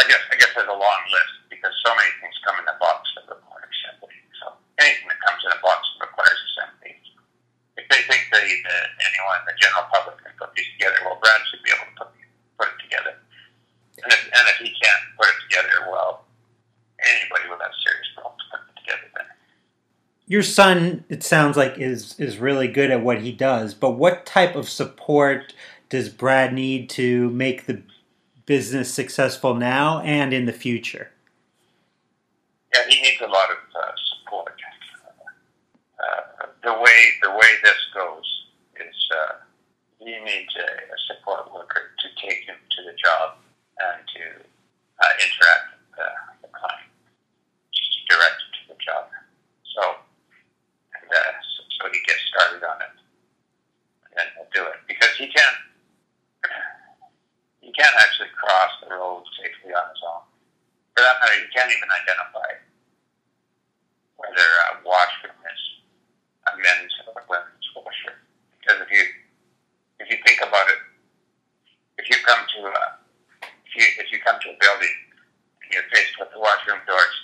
I 0.00 0.10
guess 0.10 0.22
I 0.32 0.34
guess 0.42 0.50
there's 0.58 0.72
a 0.72 0.74
long 0.74 1.02
list 1.12 1.34
because 1.54 1.70
so 1.86 1.94
many 1.94 2.10
things 2.18 2.34
come 2.42 2.58
in 2.58 2.66
a 2.66 2.76
box 2.82 3.06
that 3.14 3.30
require 3.30 3.62
assembly. 3.62 4.18
So 4.42 4.58
anything 4.82 5.06
that 5.06 5.22
comes 5.22 5.42
in 5.46 5.54
a 5.54 5.60
box 5.62 5.86
requires 6.02 6.40
assembly. 6.50 6.98
If 7.78 7.86
they 7.86 8.02
think 8.10 8.26
they, 8.34 8.42
that 8.66 8.86
anyone, 9.06 9.38
the 9.46 9.54
general 9.54 9.86
public, 9.94 10.18
can 10.18 10.34
put 10.34 10.50
these 10.58 10.66
together, 10.74 10.98
well, 11.06 11.18
Brad 11.22 11.38
should 11.46 11.62
be 11.62 11.70
able 11.70 11.86
to 11.86 11.94
put 11.94 12.10
put 12.58 12.68
it 12.74 12.78
together. 12.82 13.14
And 14.02 14.10
if, 14.10 14.22
and 14.34 14.44
if 14.50 14.58
he 14.58 14.74
can't 14.74 15.04
put 15.14 15.30
it 15.30 15.38
together, 15.46 15.86
well, 15.86 16.26
anybody 16.98 17.46
with 17.46 17.62
that 17.62 17.70
serious 17.86 18.10
problems 18.18 18.42
put 18.50 18.66
it 18.66 18.74
together 18.82 19.06
then. 19.14 19.30
Your 20.38 20.44
son, 20.44 21.04
it 21.08 21.24
sounds 21.24 21.56
like, 21.56 21.78
is 21.78 22.14
is 22.20 22.38
really 22.38 22.68
good 22.68 22.92
at 22.92 23.02
what 23.02 23.22
he 23.22 23.32
does. 23.32 23.74
But 23.74 23.98
what 23.98 24.24
type 24.24 24.54
of 24.54 24.68
support 24.68 25.52
does 25.88 26.08
Brad 26.08 26.52
need 26.52 26.88
to 26.90 27.28
make 27.30 27.66
the 27.66 27.82
business 28.46 28.92
successful 28.92 29.54
now 29.54 30.00
and 30.02 30.32
in 30.32 30.46
the 30.46 30.52
future? 30.52 31.10
Yeah, 32.72 32.82
he 32.88 33.02
needs 33.02 33.20
a 33.20 33.26
lot 33.26 33.50
of 33.50 33.58
uh, 33.74 33.92
support. 34.14 34.54
Uh, 35.98 36.46
the 36.62 36.72
way 36.80 36.98
the 37.22 37.30
way 37.30 37.50
this 37.64 37.80
goes 37.92 38.46
is 38.76 38.96
uh, 39.10 39.32
he 39.98 40.18
needs 40.20 40.54
a, 40.54 40.70
a, 40.70 40.98
support 41.08 41.52
worker 41.52 41.90
to 41.98 42.26
take 42.26 42.44
him 42.44 42.56
to 42.76 42.82
the 42.84 42.96
job 43.02 43.34
and 43.80 44.06
to 44.14 44.22
uh, 45.02 45.12
interact 45.18 45.66
with 45.80 46.42
the 46.42 46.48
client, 46.48 46.90
just 47.74 47.90
to 47.92 48.16
direct 48.16 48.38
him 48.38 48.50
to 48.54 48.74
the 48.74 48.78
job. 48.84 49.04
So, 49.74 49.82
and 50.98 51.10
uh, 51.10 51.32
so, 51.56 51.60
so 51.78 51.92
he 51.92 52.00
gets 52.06 52.22
started 52.34 52.64
on 52.66 52.82
it, 52.82 52.94
and 52.98 54.12
then 54.16 54.26
he'll 54.34 54.52
do 54.54 54.68
it 54.70 54.78
because 54.88 55.14
he 55.16 55.26
can't 55.26 55.56
he 57.67 57.67
can't 57.78 57.94
actually 58.02 58.34
cross 58.34 58.74
the 58.82 58.90
road 58.90 59.22
safely 59.38 59.70
on 59.70 59.86
his 59.94 60.02
own. 60.02 60.26
For 60.98 61.06
that 61.06 61.22
matter, 61.22 61.38
he 61.38 61.46
can't 61.54 61.70
even 61.70 61.86
identify 61.86 62.50
whether 64.18 64.48
a 64.74 64.82
washroom 64.82 65.38
is 65.46 65.62
a 66.50 66.58
men's 66.58 66.90
or 67.06 67.14
a 67.14 67.24
women's 67.30 67.68
washer. 67.78 68.18
Because 68.58 68.82
if 68.82 68.90
you 68.90 69.04
if 70.02 70.10
you 70.10 70.18
think 70.26 70.42
about 70.42 70.66
it, 70.66 70.82
if 72.02 72.10
you 72.10 72.18
come 72.26 72.42
to 72.42 72.60
a 72.66 72.84
if 73.62 73.72
you 73.78 73.86
if 74.02 74.10
you 74.10 74.18
come 74.26 74.42
to 74.42 74.50
a 74.50 74.58
building 74.58 74.96
and 75.62 75.70
you're 75.70 75.86
faced 75.94 76.18
with 76.18 76.34
the 76.34 76.42
washroom 76.42 76.82
doors, 76.82 77.14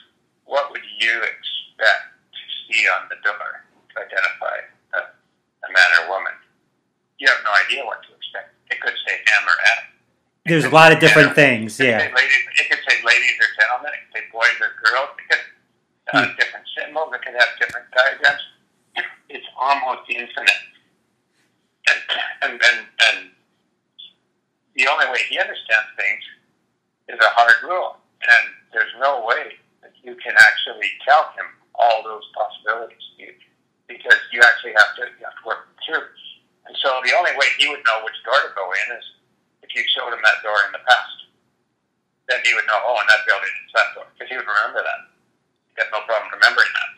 what 0.47 0.71
would 0.71 0.87
you 1.03 1.19
expect 1.19 2.15
to 2.31 2.43
see 2.71 2.87
on 2.95 3.11
the 3.11 3.19
door 3.27 3.67
to 3.91 3.95
identify 3.99 4.57
a, 4.95 5.01
a 5.03 5.69
man 5.75 5.91
or 5.99 6.15
woman? 6.15 6.39
You 7.19 7.27
have 7.27 7.43
no 7.43 7.51
idea 7.67 7.83
what 7.83 8.07
to 8.07 8.15
expect. 8.15 8.55
It 8.71 8.79
could 8.79 8.95
say 9.03 9.19
there's 10.47 10.65
a 10.65 10.71
lot 10.71 10.93
of 10.93 11.01
different 11.01 11.35
things. 11.35 11.81
Yeah. 11.81 11.99
It 11.99 12.13
could, 12.13 12.17
ladies, 12.17 12.45
it 12.61 12.67
could 12.71 12.83
say 12.89 12.97
ladies 13.05 13.37
or 13.41 13.49
gentlemen. 13.57 13.93
It 13.97 14.01
could 14.05 14.13
say 14.21 14.25
boys 14.33 14.57
or 14.61 14.71
girls. 14.85 15.11
It 15.17 15.25
could 15.33 15.45
have 16.13 16.29
hmm. 16.29 16.37
different 16.37 16.67
symbols. 16.77 17.09
It 17.15 17.21
could 17.25 17.37
have 17.41 17.51
different 17.61 17.87
diagrams. 17.97 18.45
It's 19.29 19.49
almost 19.57 20.05
infinite. 20.09 20.65
And, 21.89 22.01
and, 22.45 22.53
and, 22.61 22.79
and 22.87 23.19
the 24.77 24.87
only 24.87 25.07
way 25.09 25.21
he 25.29 25.41
understands 25.41 25.91
things 25.97 26.23
is 27.09 27.19
a 27.19 27.31
hard 27.33 27.57
rule. 27.65 27.97
And 28.23 28.45
there's 28.73 28.93
no 29.01 29.25
way 29.25 29.57
that 29.83 29.93
you 30.05 30.15
can 30.21 30.35
actually 30.37 30.93
tell 31.09 31.33
him 31.37 31.49
all 31.75 32.05
those 32.05 32.25
possibilities 32.37 33.01
you, 33.19 33.33
because 33.89 34.21
you 34.33 34.41
actually 34.45 34.77
have 34.77 34.93
to, 34.97 35.03
you 35.19 35.25
have 35.25 35.37
to 35.41 35.45
work 35.45 35.73
through. 35.85 36.05
And 36.69 36.77
so 36.81 37.01
the 37.05 37.13
only 37.17 37.33
way 37.37 37.49
he 37.59 37.69
would 37.69 37.81
know 37.85 38.05
which 38.05 38.17
door 38.25 38.39
to 38.45 38.53
go 38.55 38.65
in 38.65 38.97
is 38.97 39.05
you 39.75 39.83
showed 39.95 40.15
him 40.15 40.23
that 40.23 40.41
door 40.47 40.57
in 40.67 40.73
the 40.73 40.83
past, 40.87 41.17
then 42.31 42.41
he 42.47 42.55
would 42.55 42.65
know, 42.65 42.81
oh, 42.89 42.97
in 43.03 43.07
that 43.11 43.27
building 43.29 43.53
it's 43.67 43.75
that 43.77 43.93
door, 43.93 44.07
because 44.15 44.31
he 44.31 44.37
would 44.39 44.49
remember 44.49 44.81
that. 44.81 45.01
He 45.75 45.83
had 45.83 45.91
no 45.93 46.01
problem 46.07 46.31
remembering 46.33 46.73
that. 46.73 46.91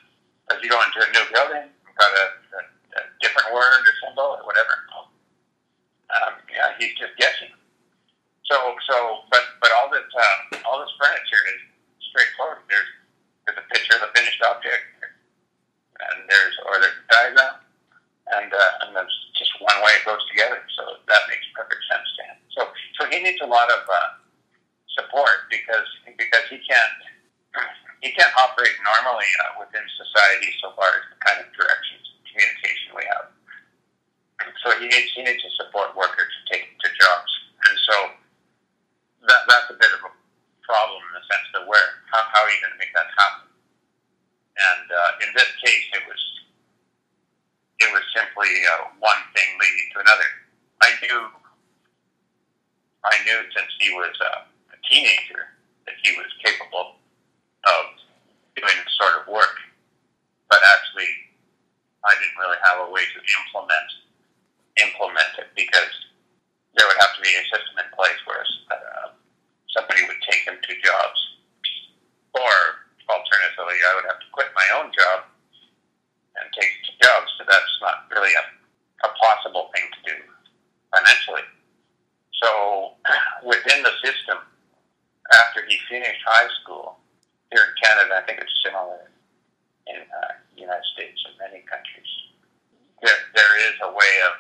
As 0.55 0.63
you 0.63 0.71
go 0.71 0.79
into 0.79 1.01
a 1.03 1.09
new 1.11 1.27
building, 1.33 1.67
you've 1.67 1.99
got 1.99 2.13
a, 2.13 2.27
a, 2.55 2.61
a 3.01 3.03
different 3.19 3.51
word 3.51 3.83
or 3.83 3.95
symbol 4.05 4.39
or 4.39 4.45
whatever. 4.47 4.87
Um, 6.07 6.39
yeah, 6.53 6.71
he's 6.79 6.95
just 6.95 7.19
guessing. 7.19 7.51
So, 8.47 8.55
so, 8.87 9.27
but, 9.27 9.43
but 9.59 9.75
all 9.75 9.91
this, 9.91 10.07
uh, 10.07 10.63
all 10.71 10.79
this 10.79 10.95
furniture 10.95 11.43
is 11.51 11.61
straightforward. 12.15 12.63
There's, 12.71 12.87
there's 13.43 13.59
a 13.59 13.67
picture 13.75 13.99
of 13.99 14.07
the 14.07 14.13
finished 14.15 14.39
object, 14.47 14.87
and 15.03 16.31
there's, 16.31 16.55
or 16.71 16.79
there's 16.79 16.95
a 16.95 17.07
diagram, 17.11 17.59
and, 18.39 18.55
uh, 18.55 18.83
and 18.87 18.95
there's 18.95 19.19
just 19.35 19.51
one 19.59 19.75
way 19.83 19.99
it 19.99 20.07
goes 20.07 20.23
together. 20.31 20.63
So 20.79 21.03
that 21.11 21.27
makes 21.27 21.43
perfect 21.59 21.83
sense 21.91 22.07
to 22.07 22.23
him. 22.23 22.39
So, 22.55 22.61
so 23.03 23.06
he 23.17 23.25
needs 23.25 23.41
a 23.41 23.49
lot 23.49 23.73
of 23.73 23.81
uh, 23.89 24.21
support 24.93 25.49
because 25.49 25.89
because 26.21 26.45
he 26.53 26.61
can't 26.61 27.01
he 28.05 28.13
can't 28.13 28.35
operate 28.37 28.77
normally 28.85 29.25
uh, 29.41 29.65
within 29.65 29.81
society 29.97 30.53
so 30.61 30.77
far 30.77 30.85
as 31.01 31.05
the 31.09 31.19
kind 31.25 31.41
of 31.41 31.49
directions 31.57 32.05
communication 32.29 32.93
we 32.93 33.09
have. 33.09 33.33
So 34.61 34.77
he 34.77 34.93
needs 34.93 35.09
he 35.17 35.25
needs 35.25 35.41
a 35.41 35.53
support 35.65 35.97
worker 35.97 36.29
to 36.29 36.41
take 36.53 36.69
to 36.77 36.89
jobs, 36.93 37.33
and 37.73 37.77
so 37.89 37.97
that 39.33 39.49
that's 39.49 39.73
a 39.73 39.81
bit 39.81 39.93
of 39.97 40.05
a 40.05 40.13
problem 40.61 41.01
in 41.01 41.13
the 41.17 41.25
sense 41.25 41.49
that 41.57 41.65
where 41.65 42.05
how, 42.13 42.21
how 42.37 42.45
are 42.45 42.53
you 42.53 42.61
going 42.61 42.77
to 42.77 42.81
make 42.85 42.93
that 42.93 43.09
happen? 43.17 43.49
And 44.57 44.87
uh, 44.93 45.25
in 45.25 45.31
this 45.33 45.49
case, 45.65 45.89
it 45.97 46.05
was 46.05 46.23
it 47.81 47.89
was 47.97 48.05
simply 48.13 48.53
uh, 48.77 48.93
one 49.01 49.23
thing 49.33 49.49
leading 49.57 49.89
to 49.97 49.99
another. 50.05 50.29
I 50.85 50.93
knew 51.01 51.21
I 53.07 53.17
knew 53.37 53.45
since 53.53 53.69
he 53.77 53.93
was 53.93 54.17
uh, 54.25 54.49
a 54.73 54.79
teenager 54.89 55.53
that 55.85 55.97
he 56.01 56.17
was 56.17 56.29
capable 56.41 56.97
of 57.69 57.85
doing 58.57 58.73
the 58.73 58.93
sort 58.97 59.21
of 59.21 59.29
work, 59.29 59.61
but 60.49 60.61
actually 60.65 61.09
I 62.01 62.17
didn't 62.17 62.41
really 62.41 62.61
have 62.65 62.89
a 62.89 62.89
way 62.89 63.05
to 63.05 63.19
implement 63.21 63.89
implement 64.77 65.33
it 65.41 65.49
because 65.57 65.93
there 66.77 66.85
would 66.85 67.01
have 67.01 67.17
to 67.17 67.23
be 67.25 67.33
a 67.33 67.45
system 67.49 67.81
in 67.81 67.89
place 67.97 68.21
where 68.29 68.45
uh, 68.69 69.09
somebody 69.73 70.05
would 70.05 70.21
take 70.29 70.45
him 70.45 70.61
to 70.61 70.73
jobs, 70.85 71.21
or 72.37 72.85
alternatively, 73.09 73.81
I 73.81 73.93
would 73.97 74.09
have 74.13 74.21
to 74.21 74.29
quit 74.37 74.53
my 74.53 74.69
own 74.77 74.93
job 74.93 75.25
and 76.37 76.45
take 76.53 76.73
to 76.85 76.93
jobs. 77.01 77.33
So 77.41 77.49
that's 77.49 77.75
not 77.81 78.05
really 78.13 78.33
a 78.37 78.45
possible 79.17 79.73
thing 79.73 79.89
to 79.89 80.01
do 80.13 80.17
financially. 80.93 81.49
So 82.43 82.93
within 83.45 83.83
the 83.83 83.93
system, 84.05 84.39
after 85.33 85.65
he 85.67 85.79
finished 85.89 86.16
high 86.27 86.51
school 86.63 86.99
here 87.51 87.63
in 87.63 87.73
Canada, 87.79 88.19
I 88.19 88.23
think 88.27 88.43
it's 88.43 88.53
similar 88.65 89.11
in 89.87 90.03
uh, 90.03 90.35
United 90.59 90.85
States 90.93 91.23
and 91.31 91.39
many 91.39 91.63
countries. 91.65 92.11
There, 93.03 93.21
there 93.35 93.55
is 93.71 93.77
a 93.87 93.91
way 93.95 94.13
of 94.27 94.36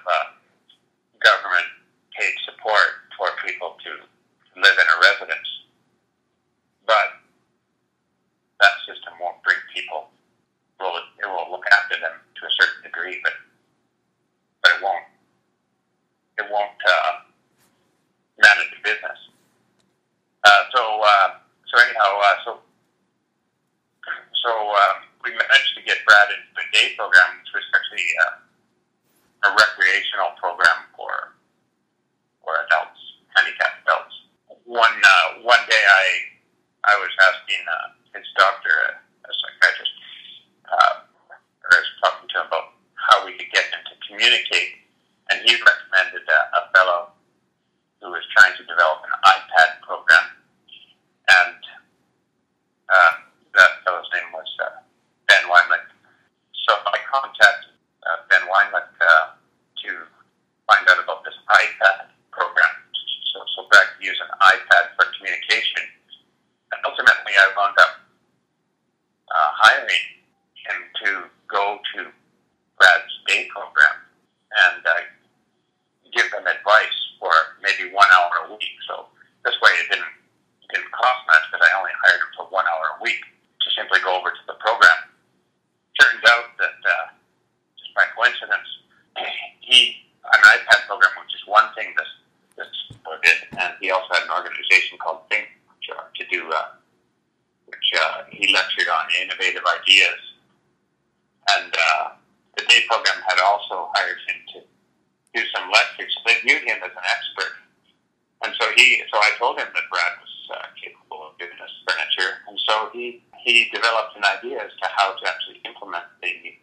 so 112.68 112.90
he 112.92 113.22
he 113.44 113.70
developed 113.72 114.16
an 114.16 114.24
idea 114.24 114.58
as 114.58 114.72
to 114.82 114.88
how 114.90 115.14
to 115.14 115.22
actually 115.28 115.62
implement 115.64 116.04
the 116.20 116.58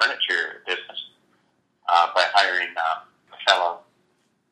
furniture 0.00 0.64
business 0.66 1.12
uh, 1.88 2.08
by 2.14 2.24
hiring 2.32 2.72
uh, 2.72 3.04
a 3.36 3.38
fellow, 3.44 3.84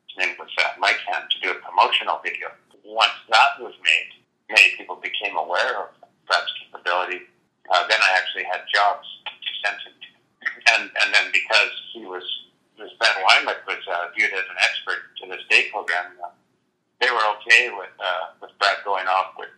his 0.05 0.17
name 0.21 0.35
was 0.37 0.49
uh, 0.61 0.77
Mike 0.77 1.01
Hand, 1.09 1.25
to 1.31 1.37
do 1.41 1.49
a 1.51 1.57
promotional 1.65 2.21
video. 2.23 2.53
Once 2.85 3.17
that 3.29 3.57
was 3.57 3.73
made, 3.81 4.11
many 4.49 4.77
people 4.77 4.99
became 5.01 5.37
aware 5.37 5.89
of 5.89 5.89
Brad's 6.27 6.53
capability. 6.61 7.25
Uh, 7.65 7.87
then 7.89 7.97
I 7.97 8.11
actually 8.13 8.45
had 8.45 8.61
jobs 8.69 9.07
to 9.25 9.51
send 9.65 9.77
him 9.81 9.95
to. 9.95 10.09
And, 10.75 10.83
and 11.01 11.09
then 11.13 11.33
because 11.33 11.73
he 11.93 12.05
was, 12.05 12.23
this 12.77 12.91
Ben 12.99 13.15
Weinlich 13.25 13.65
was 13.65 13.81
uh, 13.89 14.13
viewed 14.13 14.33
as 14.33 14.45
an 14.45 14.59
expert 14.61 15.01
to 15.21 15.33
this 15.33 15.41
day 15.49 15.69
program, 15.71 16.13
uh, 16.21 16.29
they 16.99 17.09
were 17.09 17.25
okay 17.39 17.73
with, 17.73 17.93
uh, 17.97 18.37
with 18.41 18.51
Brad 18.59 18.77
going 18.83 19.07
off 19.07 19.33
with 19.37 19.49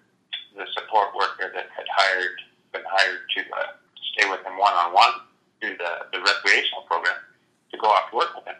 the 0.56 0.66
support 0.74 1.16
worker 1.16 1.52
that 1.54 1.68
had 1.74 1.88
hired, 1.89 2.38
been 2.72 2.86
hired 2.86 3.22
to 3.38 3.39
uh, 3.58 3.74
stay 4.13 4.30
with 4.30 4.42
him 4.46 4.58
one 4.58 4.74
on 4.74 4.94
one 4.94 5.13
through 5.60 5.78
the, 5.78 5.92
the 6.12 6.20
recreational 6.20 6.84
program 6.89 7.18
to 7.72 7.78
go 7.78 7.88
off 7.88 8.10
to 8.12 8.18
work 8.18 8.36
with 8.36 8.46
him. 8.46 8.60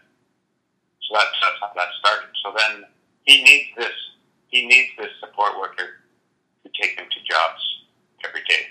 So 1.04 1.10
that's, 1.14 1.36
that's 1.42 1.60
how 1.62 1.72
that 1.76 1.90
started. 2.00 2.30
So 2.44 2.54
then 2.58 2.84
he 3.24 3.44
needs 3.44 3.70
this 3.78 3.94
he 4.48 4.68
needs 4.68 4.90
this 5.00 5.10
support 5.20 5.58
worker 5.60 5.98
to 6.64 6.70
take 6.80 6.98
him 6.98 7.06
to 7.10 7.20
jobs 7.26 7.62
every 8.24 8.42
day. 8.48 8.70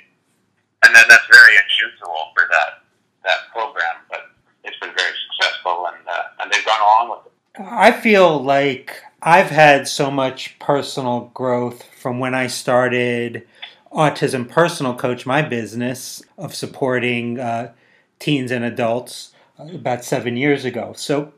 And 0.85 0.95
then 0.95 1.05
that's 1.09 1.27
very 1.27 1.55
unusual 1.59 2.31
for 2.35 2.47
that 2.51 2.87
that 3.25 3.51
program, 3.53 4.07
but 4.09 4.31
it's 4.65 4.79
been 4.79 4.95
very 4.97 5.15
successful 5.29 5.89
and 5.89 6.07
uh, 6.09 6.43
and 6.43 6.53
they've 6.53 6.65
gone 6.65 6.81
along 6.81 7.11
with 7.11 7.27
it. 7.27 7.33
I 7.61 7.93
feel 7.93 8.43
like 8.43 8.92
I've 9.25 9.51
had 9.51 9.87
so 9.87 10.11
much 10.11 10.59
personal 10.59 11.31
growth 11.33 11.85
from 11.95 12.19
when 12.19 12.35
I 12.35 12.49
started 12.49 13.47
Autism 13.93 14.49
Personal 14.49 14.97
Coach, 14.97 15.27
my 15.27 15.43
business 15.43 16.25
of 16.37 16.57
supporting 16.57 17.39
uh, 17.39 17.73
teens 18.19 18.51
and 18.51 18.65
adults 18.65 19.33
uh, 19.61 19.69
about 19.73 20.05
seven 20.05 20.37
years 20.37 20.65
ago. 20.65 20.95
So, 20.97 21.33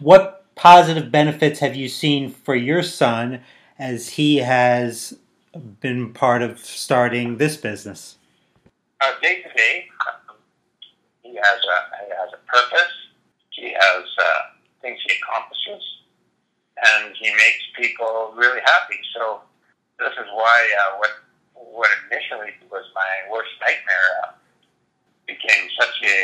what 0.00 0.44
positive 0.54 1.10
benefits 1.10 1.60
have 1.60 1.74
you 1.74 1.88
seen 1.88 2.28
for 2.28 2.54
your 2.54 2.82
son 2.82 3.40
as 3.78 4.10
he 4.10 4.36
has 4.38 5.16
been 5.80 6.12
part 6.12 6.42
of 6.42 6.58
starting 6.58 7.38
this 7.38 7.56
business? 7.56 8.18
Uh, 9.00 9.12
day 9.22 9.40
to 9.40 9.48
day, 9.56 9.86
he 11.22 11.34
has 11.36 11.58
a 11.64 12.04
he 12.04 12.10
has 12.10 12.30
a 12.34 12.52
purpose. 12.52 12.92
He 13.48 13.72
has 13.72 14.04
uh, 14.18 14.40
things 14.82 14.98
he 15.06 15.14
accomplishes, 15.22 15.82
and 16.84 17.14
he 17.16 17.30
makes 17.34 17.64
people 17.76 18.32
really 18.36 18.60
happy. 18.64 19.00
So 19.16 19.40
this 19.98 20.12
is 20.12 20.28
why 20.34 20.58
uh, 20.84 20.98
what 20.98 21.10
what 21.54 21.90
initially 22.10 22.52
was 22.70 22.84
my 22.94 23.12
worst 23.30 23.50
nightmare 23.60 24.10
uh, 24.24 24.32
became 25.26 25.68
such 25.78 25.96
a 26.04 26.18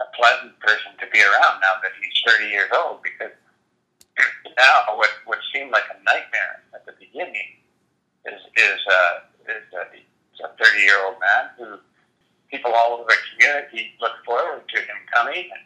a 0.00 0.06
pleasant 0.16 0.58
person 0.60 0.92
to 0.98 1.06
be 1.12 1.20
around 1.20 1.60
now 1.60 1.76
that 1.84 1.92
he's 2.00 2.16
30 2.24 2.48
years 2.48 2.70
old 2.72 3.02
because 3.02 3.32
now 4.56 4.96
what 4.96 5.10
what 5.26 5.38
seemed 5.52 5.70
like 5.70 5.84
a 5.92 5.98
nightmare 6.04 6.64
at 6.74 6.84
the 6.86 6.92
beginning 6.98 7.60
is 8.26 8.40
is 8.56 8.80
uh, 8.88 9.14
is 9.48 9.66
a, 9.76 9.84
a 10.44 10.48
30 10.56 10.80
year 10.80 10.98
old 11.04 11.16
man 11.20 11.44
who 11.56 11.66
people 12.50 12.72
all 12.72 12.98
over 12.98 13.08
the 13.08 13.16
community 13.32 13.92
look 14.00 14.16
forward 14.24 14.64
to 14.68 14.80
him 14.80 14.98
coming 15.12 15.48
and 15.52 15.64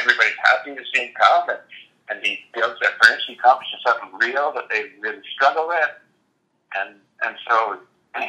everybody's 0.00 0.36
happy 0.44 0.74
to 0.74 0.84
see 0.92 1.06
him 1.06 1.12
come 1.14 1.48
and, 1.50 1.60
and 2.10 2.24
he 2.24 2.40
builds 2.54 2.80
their 2.80 2.90
furniture, 3.02 3.24
he 3.28 3.34
accomplishes 3.34 3.80
something 3.86 4.10
real 4.18 4.52
that 4.54 4.68
they 4.70 4.92
really 5.00 5.22
struggle 5.34 5.68
with. 5.68 5.90
And 6.78 6.96
and 7.24 7.36
so 7.48 7.78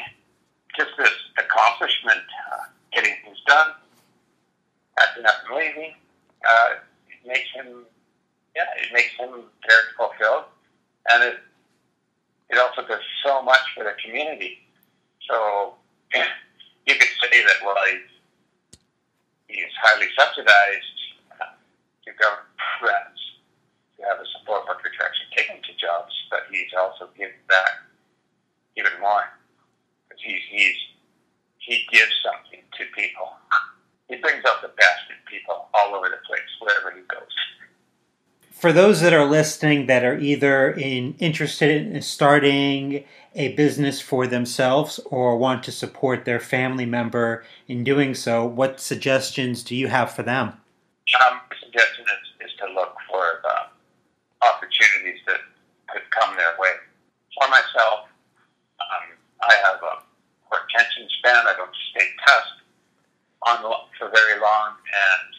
just 0.77 0.91
this 0.97 1.13
accomplishment 1.37 2.23
uh, 2.51 2.65
getting 2.93 3.13
things 3.23 3.37
done 3.47 3.71
acting 4.99 5.25
up 5.25 5.35
and 5.47 5.57
leaving 5.57 5.93
uh, 6.47 6.69
it 7.07 7.27
makes 7.27 7.49
him 7.53 7.85
yeah, 8.55 8.65
it 8.83 8.93
makes 8.93 9.13
him 9.17 9.29
very 9.31 9.87
fulfilled, 9.95 10.45
and 11.11 11.23
it 11.23 11.39
it 12.49 12.57
also 12.57 12.85
does 12.87 13.01
so 13.23 13.41
much 13.41 13.61
for 13.75 13.83
the 13.83 13.93
community. 14.03 14.59
So 15.29 15.75
you 16.13 16.95
could 16.95 17.13
say 17.21 17.43
that 17.43 17.55
well, 17.63 17.75
he's, 17.91 18.77
he's 19.47 19.73
highly 19.81 20.07
subsidized 20.17 20.97
to 22.05 22.11
government 22.19 22.47
have 24.07 24.19
a 24.19 24.27
support 24.39 24.67
worker 24.67 24.89
to 24.89 24.99
actually 25.03 25.29
take 25.35 25.47
him 25.47 25.61
to 25.63 25.73
jobs, 25.79 26.13
but 26.29 26.47
he's 26.51 26.71
also 26.77 27.09
given 27.17 27.39
back 27.47 27.83
even 28.77 28.91
more 29.01 29.27
because 30.07 30.21
he's 30.23 30.43
he's 30.49 30.77
he 31.57 31.85
gives 31.91 32.11
something 32.23 32.61
to 32.77 32.83
people. 32.95 33.29
He 34.07 34.15
brings 34.15 34.43
out 34.45 34.61
the 34.61 34.69
best 34.69 35.05
in 35.09 35.17
people 35.29 35.69
all 35.73 35.93
over 35.93 36.09
the 36.09 36.17
place, 36.25 36.49
wherever 36.59 36.91
he 36.91 37.03
goes. 37.07 37.29
For 38.51 38.73
those 38.73 39.01
that 39.01 39.13
are 39.13 39.25
listening 39.25 39.85
that 39.85 40.03
are 40.03 40.17
either 40.17 40.71
in, 40.71 41.15
interested 41.19 41.69
in 41.69 42.01
starting 42.01 43.05
a 43.35 43.53
business 43.53 44.01
for 44.01 44.27
themselves 44.27 44.99
or 45.05 45.37
want 45.37 45.63
to 45.63 45.71
support 45.71 46.25
their 46.25 46.39
family 46.39 46.85
member 46.85 47.45
in 47.67 47.83
doing 47.83 48.15
so, 48.15 48.45
what 48.45 48.81
suggestions 48.81 49.63
do 49.63 49.75
you 49.75 49.87
have 49.87 50.11
for 50.11 50.23
them? 50.23 50.59
Um, 51.25 51.39
suggestion 51.63 52.03
is, 52.03 52.49
is 52.49 52.55
to 52.57 52.73
look 52.73 52.95
for 53.09 53.41
uh, 53.47 54.45
opportunities 54.45 55.21
that 55.27 55.39
could 55.87 56.09
come 56.11 56.35
their 56.35 56.55
way. 56.59 56.71
For 57.39 57.47
myself, 57.47 58.11
um, 58.83 59.15
I 59.47 59.55
have 59.63 59.79
a 59.79 60.03
poor 60.43 60.59
attention 60.59 61.07
span. 61.19 61.47
I 61.47 61.55
don't 61.55 61.71
stay 61.95 62.11
test 62.27 62.59
on 63.47 63.63
for 63.95 64.11
very 64.11 64.35
long, 64.43 64.75
and 64.75 65.29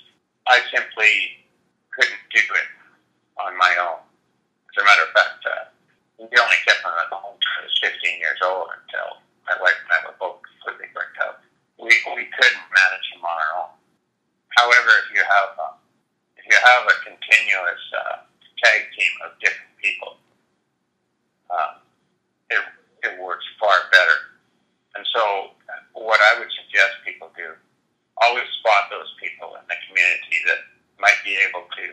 I 0.49 0.65
simply 0.73 1.45
couldn't 1.93 2.25
do 2.33 2.41
it 2.41 2.69
on 3.45 3.53
my 3.61 3.77
own. 3.85 4.01
As 4.01 4.81
a 4.81 4.85
matter 4.89 5.05
of 5.05 5.13
fact, 5.13 5.45
uh, 5.45 5.69
we 6.17 6.33
only 6.41 6.61
kept 6.65 6.81
him 6.81 6.89
at 6.89 7.13
home 7.13 7.37
he 7.37 7.69
was 7.69 7.77
15 7.85 8.17
years 8.17 8.41
old 8.45 8.73
until 8.73 9.21
my 9.45 9.57
wife 9.61 9.77
and 9.85 9.93
I 9.93 9.99
were 10.09 10.17
both 10.17 10.41
completely 10.41 10.89
burnt 10.97 11.17
out. 11.21 11.45
We, 11.77 11.93
we 12.17 12.25
couldn't 12.33 12.65
manage 12.73 13.07
him 13.13 13.21
on 13.21 13.37
our 13.37 13.53
own. 13.61 13.73
However, 14.57 14.93
if 15.05 15.09
you 15.13 15.21
have 15.21 15.53
uh, 15.57 15.77
if 16.37 16.45
you 16.49 16.57
have 16.57 16.85
a 16.89 16.97
continuous 17.05 17.85
uh, 17.93 18.17
tag 18.65 18.89
team 18.97 19.13
of 19.25 19.37
different 19.41 19.73
people, 19.81 20.17
uh, 21.49 21.80
it, 22.51 22.63
it 23.07 23.15
works 23.23 23.47
far 23.59 23.75
better. 23.91 24.19
And 24.97 25.07
so, 25.15 25.55
what 25.95 26.19
I 26.19 26.39
would 26.39 26.51
suggest 26.51 27.07
people 27.07 27.31
do, 27.37 27.55
always 28.19 28.47
spot 28.59 28.91
those 28.91 29.09
people 29.23 29.55
in 29.55 29.65
the 29.71 29.79
community 29.87 30.39
that 30.51 30.61
might 30.99 31.17
be 31.25 31.39
able 31.49 31.65
to 31.65 31.85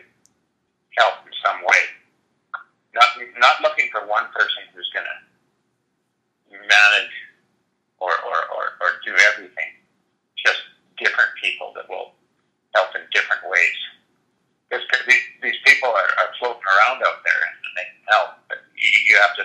help 0.98 1.22
in 1.24 1.32
some 1.40 1.62
way. 1.62 1.82
Not, 2.92 3.08
not 3.38 3.62
looking 3.62 3.88
for 3.94 4.02
one 4.10 4.26
person 4.34 4.66
who's 4.74 4.90
going 4.90 5.06
to 5.06 5.18
manage 6.58 7.14
or, 8.00 8.10
or, 8.10 8.38
or, 8.50 8.64
or 8.82 8.88
do 9.06 9.14
everything, 9.32 9.70
just 10.34 10.58
different 10.98 11.30
people 11.38 11.72
that 11.78 11.86
will 11.88 12.18
help 12.74 12.90
in 12.98 13.02
different 13.14 13.42
ways. 13.46 13.78
Because 14.68 15.04
these, 15.06 15.26
these 15.42 15.60
people 15.64 15.88
are, 15.88 16.10
are 16.18 16.30
floating 16.38 16.66
around 16.66 17.00
out 17.06 17.22
there 17.24 17.42
and 17.46 17.56
they 17.78 17.86
can 17.88 18.02
help, 18.10 18.30
but 18.50 18.58
you, 18.76 18.90
you 19.06 19.16
have 19.22 19.36
to 19.36 19.44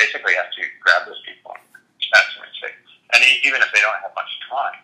basically 0.00 0.32
have 0.40 0.48
to 0.56 0.64
grab 0.80 1.04
those 1.04 1.20
people 1.28 1.52
and 1.52 1.68
snatch 2.00 2.32
them 2.32 2.48
and 2.48 2.56
say, 2.56 2.72
and 3.12 3.20
even 3.44 3.60
if 3.60 3.68
they 3.76 3.84
don't 3.84 4.00
have 4.00 4.16
much 4.16 4.32
time, 4.48 4.80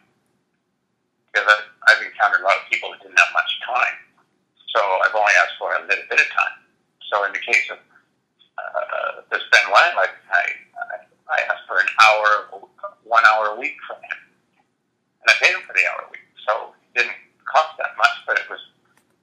because 1.33 1.49
I've, 1.49 1.67
I've 1.89 2.03
encountered 2.05 2.45
a 2.45 2.47
lot 2.47 2.61
of 2.61 2.69
people 2.69 2.93
that 2.93 3.01
didn't 3.01 3.17
have 3.17 3.33
much 3.33 3.49
time, 3.65 3.97
so 4.77 4.81
I've 5.01 5.17
only 5.17 5.33
asked 5.41 5.57
for 5.57 5.73
a 5.73 5.81
little 5.89 6.05
bit 6.13 6.21
of 6.21 6.29
time. 6.37 6.57
So 7.09 7.25
in 7.25 7.33
the 7.33 7.41
case 7.41 7.65
of 7.73 7.81
uh, 8.61 9.25
this 9.33 9.41
Ben 9.49 9.65
Weinlein, 9.73 10.13
I, 10.29 10.45
I 11.33 11.39
asked 11.49 11.65
for 11.65 11.81
an 11.81 11.89
hour, 11.97 12.61
one 13.09 13.25
hour 13.33 13.57
a 13.57 13.57
week 13.57 13.81
from 13.89 13.97
him, 14.05 14.19
and 15.25 15.27
I 15.33 15.35
paid 15.41 15.57
him 15.57 15.65
for 15.65 15.73
the 15.73 15.85
hour 15.89 16.05
a 16.05 16.11
week. 16.13 16.29
So 16.45 16.77
it 16.77 17.05
didn't 17.05 17.17
cost 17.49 17.73
that 17.81 17.97
much, 17.97 18.17
but 18.29 18.37
it 18.37 18.47
was 18.53 18.61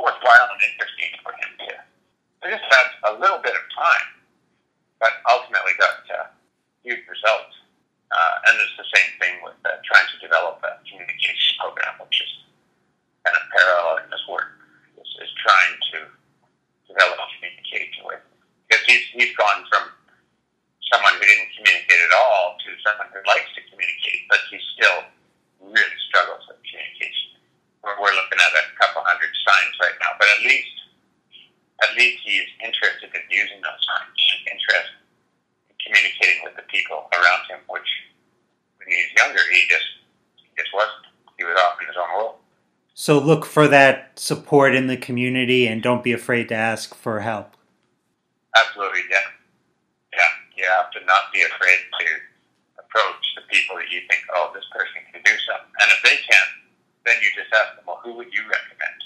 worthwhile 0.02 0.50
and 0.50 0.62
interesting 0.74 1.14
for 1.22 1.38
him 1.38 1.52
to. 1.70 1.74
I 2.44 2.46
just 2.50 2.66
had 2.66 2.88
a 3.14 3.20
little 3.20 3.40
bit 3.40 3.54
of 3.54 3.64
time, 3.72 4.23
but 5.04 5.20
ultimately 5.28 5.76
got 5.76 6.00
uh, 6.08 6.32
huge 6.88 7.04
results. 7.04 7.60
Uh, 8.08 8.48
and 8.48 8.56
it's 8.64 8.78
the 8.80 8.88
same 8.96 9.12
thing 9.20 9.36
with 9.44 9.58
uh, 9.68 9.76
trying 9.84 10.08
to 10.08 10.18
develop 10.24 10.64
a 10.64 10.80
communication 10.88 11.60
program, 11.60 11.92
which 12.00 12.24
is 12.24 12.32
kind 13.28 13.36
of 13.36 13.44
parallel 13.52 14.00
in 14.00 14.08
this 14.08 14.24
work 14.32 14.64
is 15.24 15.32
trying 15.40 15.76
to 15.94 15.98
develop 16.90 17.18
communication 17.40 18.04
with. 18.04 18.24
Because 18.68 18.84
he's, 18.90 19.04
he's 19.16 19.34
gone 19.40 19.64
from 19.72 19.94
someone 20.92 21.16
who 21.16 21.26
didn't 21.26 21.52
communicate 21.56 22.02
at 22.02 22.14
all 22.14 22.60
to 22.60 22.70
someone 22.84 23.10
who 23.14 23.22
likes 23.24 23.50
to 23.56 23.62
communicate, 23.72 24.28
but 24.28 24.42
he 24.52 24.60
still 24.76 25.00
really 25.64 26.00
struggles 26.10 26.44
with 26.52 26.60
communication. 26.66 27.40
We're, 27.82 27.98
we're 28.04 28.16
looking 28.16 28.40
at 28.40 28.52
a 28.52 28.64
couple 28.82 29.06
hundred 29.06 29.32
signs 29.48 29.76
right 29.80 29.98
now, 30.02 30.18
but 30.20 30.28
at 30.28 30.42
least 30.44 30.76
at 31.84 31.98
least 31.98 32.24
he's 32.24 32.48
interested 32.64 33.12
in 33.14 33.24
using 33.30 33.60
those 33.60 33.82
signs, 33.84 34.20
interested 34.48 34.98
in 35.70 35.76
communicating 35.84 36.42
with 36.44 36.56
the 36.56 36.66
people 36.72 37.10
around 37.14 37.44
him, 37.50 37.60
which 37.68 37.90
when 38.78 38.88
he 38.88 38.98
was 38.98 39.12
younger 39.20 39.44
he 39.52 39.68
just 39.70 39.90
he 40.40 40.50
just 40.58 40.74
wasn't. 40.74 41.12
He 41.38 41.44
was 41.44 41.58
off 41.58 41.82
in 41.82 41.88
his 41.88 41.98
own 41.98 42.12
world. 42.16 42.36
So 42.94 43.18
look 43.18 43.44
for 43.44 43.68
that 43.68 44.20
support 44.20 44.76
in 44.76 44.86
the 44.86 44.98
community 44.98 45.66
and 45.66 45.82
don't 45.82 46.04
be 46.04 46.14
afraid 46.14 46.48
to 46.50 46.56
ask 46.56 46.94
for 46.94 47.22
help. 47.22 47.58
Absolutely, 48.56 49.02
yeah. 49.10 49.34
Yeah, 50.14 50.32
you 50.56 50.66
have 50.70 50.92
to 50.92 51.02
not 51.06 51.34
be 51.34 51.42
afraid 51.42 51.80
to 52.00 52.06
approach 52.78 53.26
the 53.36 53.42
people 53.50 53.78
that 53.78 53.90
you 53.90 54.02
think, 54.10 54.22
oh, 54.36 54.54
this 54.54 54.66
person 54.70 55.02
can 55.12 55.26
do 55.26 55.34
something. 55.42 55.74
And 55.82 55.90
if 55.90 56.00
they 56.06 56.18
can, 56.22 56.48
then 57.06 57.18
you 57.26 57.34
just 57.34 57.50
ask 57.50 57.76
them, 57.76 57.86
well, 57.88 58.00
who 58.06 58.14
would 58.14 58.30
you 58.30 58.46
recommend? 58.46 59.00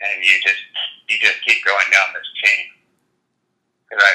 And 0.00 0.24
you 0.24 0.34
just 0.42 0.62
you 1.08 1.16
just 1.20 1.44
keep 1.46 1.64
going 1.64 1.86
down 1.92 2.08
this 2.14 2.28
chain. 2.40 2.64
Because 3.88 4.04
I 4.04 4.12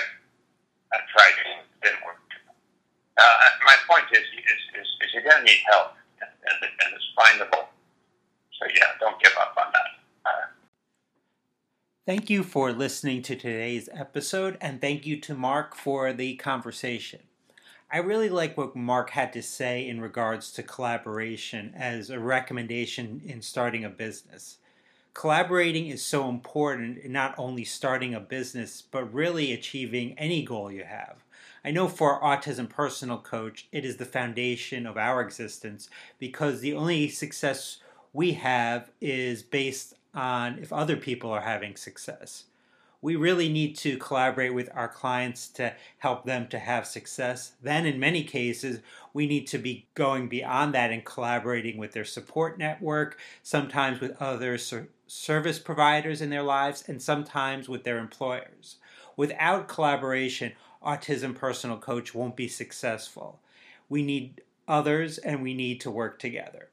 I 0.93 0.98
tried 1.13 1.36
it, 1.45 1.65
didn't 1.84 2.04
work. 2.06 2.19
Uh, 3.17 3.36
my 3.63 3.76
point 3.88 4.06
is, 4.12 4.19
is, 4.19 4.62
is, 4.76 4.88
is 5.02 5.10
you're 5.13 5.24
going 5.24 5.39
to 5.39 5.43
need 5.43 5.63
help, 5.71 5.95
and, 6.19 6.30
and, 6.30 6.60
and 6.67 6.89
it's 6.91 7.08
findable 7.15 7.65
so 8.60 8.67
yeah, 8.74 8.88
don't 9.00 9.21
give 9.21 9.34
up 9.39 9.56
on 9.58 9.71
that. 9.74 10.30
Uh, 10.30 10.48
thank 12.06 12.30
you 12.30 12.43
for 12.43 12.71
listening 12.71 13.21
to 13.24 13.36
today's 13.36 13.89
episode, 13.93 14.58
and 14.62 14.80
thank 14.80 15.06
you 15.06 15.19
to 15.21 15.36
Mark 15.36 15.76
for 15.76 16.13
the 16.13 16.36
conversation. 16.36 17.21
I 17.91 17.98
really 17.98 18.30
like 18.30 18.58
what 18.58 18.76
Mark 18.76 19.12
had 19.12 19.32
to 19.34 19.43
say 19.43 19.88
in 19.88 20.02
regards 20.02 20.52
to 20.54 20.63
collaboration 20.63 21.74
as 21.76 22.10
a 22.10 22.19
recommendation 22.19 23.21
in 23.26 23.41
starting 23.41 23.86
a 23.86 23.89
business. 23.89 24.58
Collaborating 25.15 25.88
is 25.88 26.04
so 26.04 26.28
important 26.28 26.97
in 26.97 27.13
not 27.13 27.34
only 27.38 27.63
starting 27.63 28.13
a 28.13 28.19
business, 28.19 28.82
but 28.82 29.13
really 29.13 29.54
achieving 29.54 30.13
any 30.19 30.43
goal 30.43 30.69
you 30.69 30.84
have. 30.84 31.23
I 31.63 31.71
know 31.71 31.88
for 31.88 32.21
Autism 32.21 32.69
Personal 32.69 33.19
Coach, 33.19 33.69
it 33.71 33.86
is 33.86 33.95
the 33.95 34.04
foundation 34.04 34.86
of 34.86 34.97
our 34.97 35.21
existence 35.21 35.89
because 36.19 36.60
the 36.60 36.73
only 36.73 37.08
success 37.08 37.78
we 38.12 38.34
have 38.34 38.91
is 38.99 39.41
based 39.41 39.93
on 40.13 40.60
if 40.60 40.73
other 40.73 40.97
people 40.97 41.32
are 41.32 41.41
having 41.41 41.78
success. 41.78 42.43
We 43.01 43.15
really 43.15 43.47
need 43.47 43.78
to 43.78 43.97
collaborate 43.97 44.54
with 44.54 44.69
our 44.73 44.89
clients 44.89 45.47
to 45.49 45.75
help 45.99 46.25
them 46.25 46.49
to 46.49 46.60
have 46.60 46.86
success. 46.88 47.54
Then, 47.62 47.86
in 47.86 47.99
many 47.99 48.23
cases, 48.25 48.80
we 49.13 49.28
need 49.28 49.47
to 49.47 49.60
be 49.60 49.88
going 49.93 50.28
beyond 50.28 50.73
that 50.73 50.91
and 50.91 51.06
collaborating 51.06 51.78
with 51.78 51.93
their 51.93 52.04
support 52.04 52.58
network, 52.58 53.17
sometimes 53.43 54.01
with 54.01 54.21
other 54.21 54.58
service 55.08 55.60
providers 55.60 56.22
in 56.22 56.30
their 56.30 56.44
lives, 56.44 56.84
and 56.88 57.02
sometimes 57.02 57.70
with 57.70 57.84
their 57.84 57.98
employers. 57.98 58.78
Without 59.15 59.68
collaboration, 59.68 60.54
Autism 60.84 61.36
Personal 61.36 61.78
Coach 61.78 62.13
won't 62.13 62.36
be 62.36 62.48
successful. 62.48 63.39
We 63.89 64.04
need 64.04 64.41
others 64.68 65.18
and 65.18 65.41
we 65.41 65.54
need 65.54 65.82
to 65.82 65.91
work 65.91 66.20
together. 66.20 66.70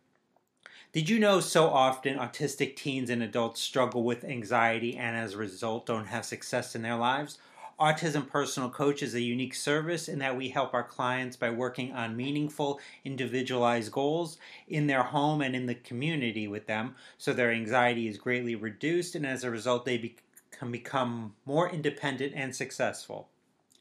Did 0.92 1.08
you 1.08 1.18
know 1.18 1.40
so 1.40 1.68
often 1.68 2.18
autistic 2.18 2.76
teens 2.76 3.08
and 3.08 3.22
adults 3.22 3.62
struggle 3.62 4.02
with 4.02 4.24
anxiety 4.24 4.96
and 4.96 5.16
as 5.16 5.32
a 5.32 5.38
result 5.38 5.86
don't 5.86 6.06
have 6.06 6.26
success 6.26 6.74
in 6.74 6.82
their 6.82 6.96
lives? 6.96 7.38
Autism 7.82 8.28
Personal 8.28 8.70
Coach 8.70 9.02
is 9.02 9.16
a 9.16 9.20
unique 9.20 9.56
service 9.56 10.06
in 10.06 10.20
that 10.20 10.36
we 10.36 10.48
help 10.48 10.72
our 10.72 10.84
clients 10.84 11.36
by 11.36 11.50
working 11.50 11.90
on 11.92 12.16
meaningful, 12.16 12.78
individualized 13.04 13.90
goals 13.90 14.38
in 14.68 14.86
their 14.86 15.02
home 15.02 15.40
and 15.40 15.56
in 15.56 15.66
the 15.66 15.74
community 15.74 16.46
with 16.46 16.68
them 16.68 16.94
so 17.18 17.32
their 17.32 17.50
anxiety 17.50 18.06
is 18.06 18.18
greatly 18.18 18.54
reduced 18.54 19.16
and 19.16 19.26
as 19.26 19.42
a 19.42 19.50
result 19.50 19.84
they 19.84 19.98
be- 19.98 20.14
can 20.52 20.70
become 20.70 21.34
more 21.44 21.68
independent 21.68 22.32
and 22.36 22.54
successful. 22.54 23.26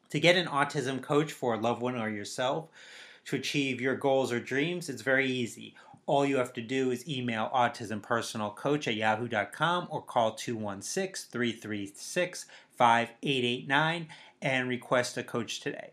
To 0.10 0.20
get 0.20 0.36
an 0.36 0.48
autism 0.48 1.00
coach 1.00 1.32
for 1.32 1.54
a 1.54 1.60
loved 1.60 1.84
one 1.84 1.96
or 1.96 2.10
yourself 2.10 2.70
to 3.26 3.36
achieve 3.36 3.80
your 3.80 3.96
goals 3.96 4.32
or 4.32 4.40
dreams, 4.40 4.90
it's 4.90 5.04
very 5.04 5.28
easy 5.28 5.76
all 6.06 6.26
you 6.26 6.38
have 6.38 6.54
to 6.54 6.62
do 6.62 6.92
is 6.92 7.08
email 7.08 7.50
autismpersonalcoach 7.54 8.88
at 8.88 8.96
yahoo.com 8.96 9.88
or 9.90 10.02
call 10.02 10.34
216 10.34 11.30
336 11.32 12.46
5889 12.76 14.08
and 14.42 14.68
request 14.68 15.18
a 15.18 15.24
coach 15.24 15.60
today. 15.60 15.92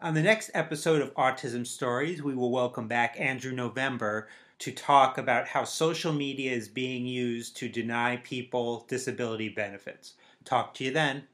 On 0.00 0.14
the 0.14 0.22
next 0.22 0.50
episode 0.54 1.00
of 1.00 1.14
Autism 1.14 1.66
Stories, 1.66 2.22
we 2.22 2.34
will 2.34 2.50
welcome 2.50 2.88
back 2.88 3.16
Andrew 3.18 3.52
November 3.52 4.28
to 4.58 4.72
talk 4.72 5.18
about 5.18 5.48
how 5.48 5.64
social 5.64 6.12
media 6.12 6.52
is 6.52 6.68
being 6.68 7.06
used 7.06 7.56
to 7.56 7.68
deny 7.68 8.16
people 8.18 8.84
disability 8.88 9.48
benefits. 9.48 10.14
Talk 10.44 10.74
to 10.74 10.84
you 10.84 10.90
then. 10.90 11.24